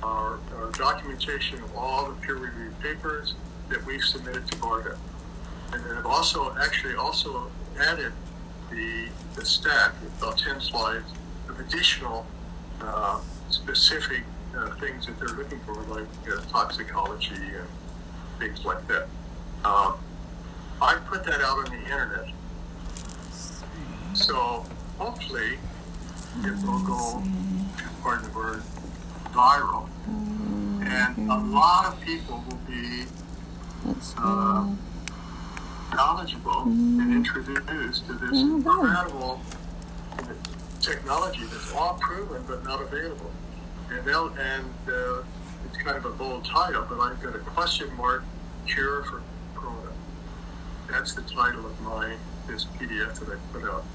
[0.03, 3.35] our, our documentation of all the peer reviewed papers
[3.69, 4.97] that we've submitted to BARDA.
[5.73, 7.49] And then I've also actually also
[7.79, 8.11] added
[8.69, 11.05] the, the stack, about 10 slides,
[11.47, 12.25] of additional
[12.81, 13.19] uh,
[13.49, 14.23] specific
[14.55, 17.67] uh, things that they're looking for, like uh, toxicology and
[18.39, 19.03] things like that.
[19.63, 19.95] Um,
[20.81, 22.27] I put that out on the internet.
[24.13, 24.65] So
[24.97, 25.57] hopefully
[26.43, 27.23] it will go,
[28.01, 28.63] pardon the word,
[29.31, 29.87] viral.
[30.07, 33.05] And a lot of people will be
[34.17, 34.67] uh,
[35.93, 39.41] knowledgeable and introduced to this incredible
[40.81, 43.31] technology that's all proven but not available.
[43.89, 45.23] And and uh,
[45.65, 48.23] it's kind of a bold title, but I've got a question mark
[48.67, 49.21] cure for
[49.55, 49.91] corona.
[50.89, 52.15] That's the title of my
[52.51, 53.85] this PDF that I put out.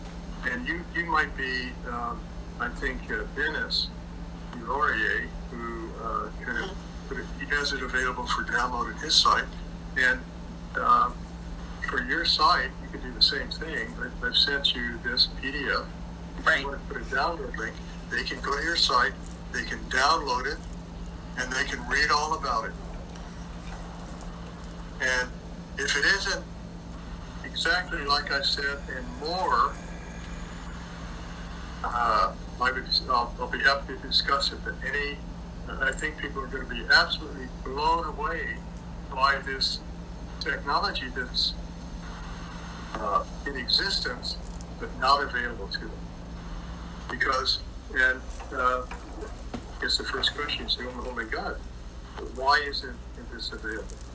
[0.51, 2.21] And you you might be, um,
[2.59, 3.89] I think, uh, Dennis
[4.67, 6.71] Laurier, who uh, kind of
[7.09, 9.45] put it, he has it available for download at his site,
[9.97, 10.21] and
[10.79, 11.11] uh,
[11.89, 13.89] for your site, you can do the same thing.
[14.03, 15.87] I've, I've sent you this PDF.
[16.39, 16.61] If Right.
[16.61, 17.75] you want to put a download link,
[18.11, 19.13] they can go to your site,
[19.53, 20.59] they can download it,
[21.39, 22.73] and they can read all about it.
[25.01, 25.29] And
[25.79, 26.45] if it isn't
[27.57, 29.73] exactly like I said and more,
[31.83, 34.59] uh, I'll, I'll be happy to discuss it.
[34.63, 35.17] But any,
[35.67, 38.59] I think people are going to be absolutely blown away
[39.11, 39.81] by this
[40.41, 41.55] technology that's
[42.97, 44.37] uh, in existence
[44.79, 45.91] but not available to them.
[47.11, 47.61] Because,
[47.95, 48.21] and
[48.53, 51.57] uh, I guess the first question is, oh my God,
[52.35, 52.99] why isn't
[53.33, 54.06] this available?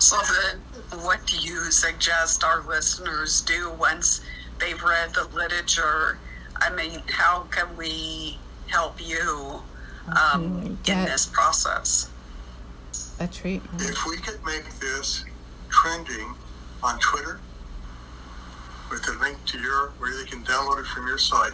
[0.00, 0.60] So then,
[1.02, 4.22] what do you suggest our listeners do once
[4.58, 6.18] they've read the literature?
[6.60, 9.62] I mean, how can we help you
[10.32, 12.10] um, in this process?
[13.20, 13.82] A treatment.
[13.82, 15.22] If we could make this
[15.68, 16.34] trending
[16.82, 17.38] on Twitter
[18.90, 21.52] with a link to your where they can download it from your site,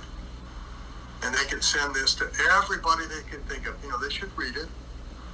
[1.25, 3.75] and they can send this to everybody they can think of.
[3.83, 4.69] You know, they should read it,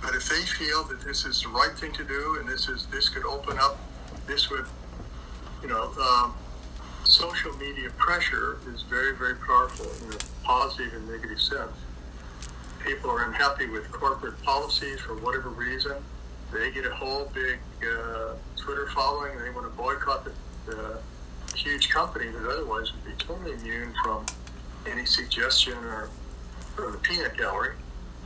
[0.03, 2.86] but if they feel that this is the right thing to do, and this is
[2.86, 3.78] this could open up,
[4.26, 4.66] this would,
[5.62, 6.34] you know, um,
[7.05, 11.72] social media pressure is very very powerful in a positive and negative sense.
[12.84, 15.94] People are unhappy with corporate policies for whatever reason
[16.53, 19.38] they get a whole big uh, Twitter following.
[19.38, 20.32] They want to boycott the,
[20.70, 20.98] the
[21.57, 24.26] huge company that otherwise would be totally immune from
[24.86, 26.11] any suggestion or
[26.76, 27.74] from the peanut gallery.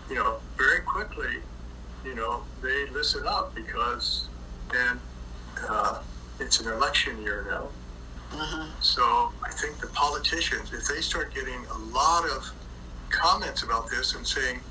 [0.09, 1.37] You know, very quickly,
[2.07, 4.31] you know, they listen up because
[4.73, 5.01] then
[5.69, 5.99] uh,
[6.39, 7.73] it's an election year now.
[8.31, 8.71] Mhm.
[8.81, 12.53] So I think the politicians, if they start getting a lot of
[13.11, 14.63] comments about this and saying,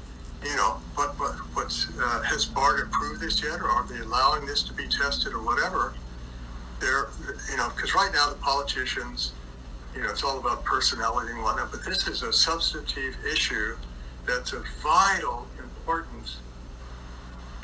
[0.43, 4.45] you know, what what what's uh, has BARDA approved this yet, or are they allowing
[4.45, 5.95] this to be tested, or whatever?
[6.79, 7.07] They're
[7.49, 9.33] you know, because right now the politicians,
[9.95, 13.77] you know, it's all about personality and whatnot, but this is a substantive issue
[14.27, 16.41] that's of vital importance.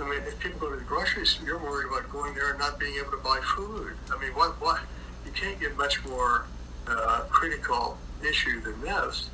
[0.01, 2.59] I mean, if people go to the grocery store, you're worried about going there and
[2.59, 3.93] not being able to buy food.
[4.11, 4.81] I mean, what what
[5.25, 6.47] you can't get much more
[6.87, 7.97] uh, critical
[8.27, 9.29] issue than this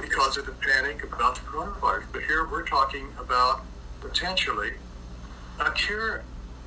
[0.00, 2.04] because of the panic about the coronavirus.
[2.12, 3.60] But here we're talking about
[4.00, 4.72] potentially
[5.60, 6.24] a cure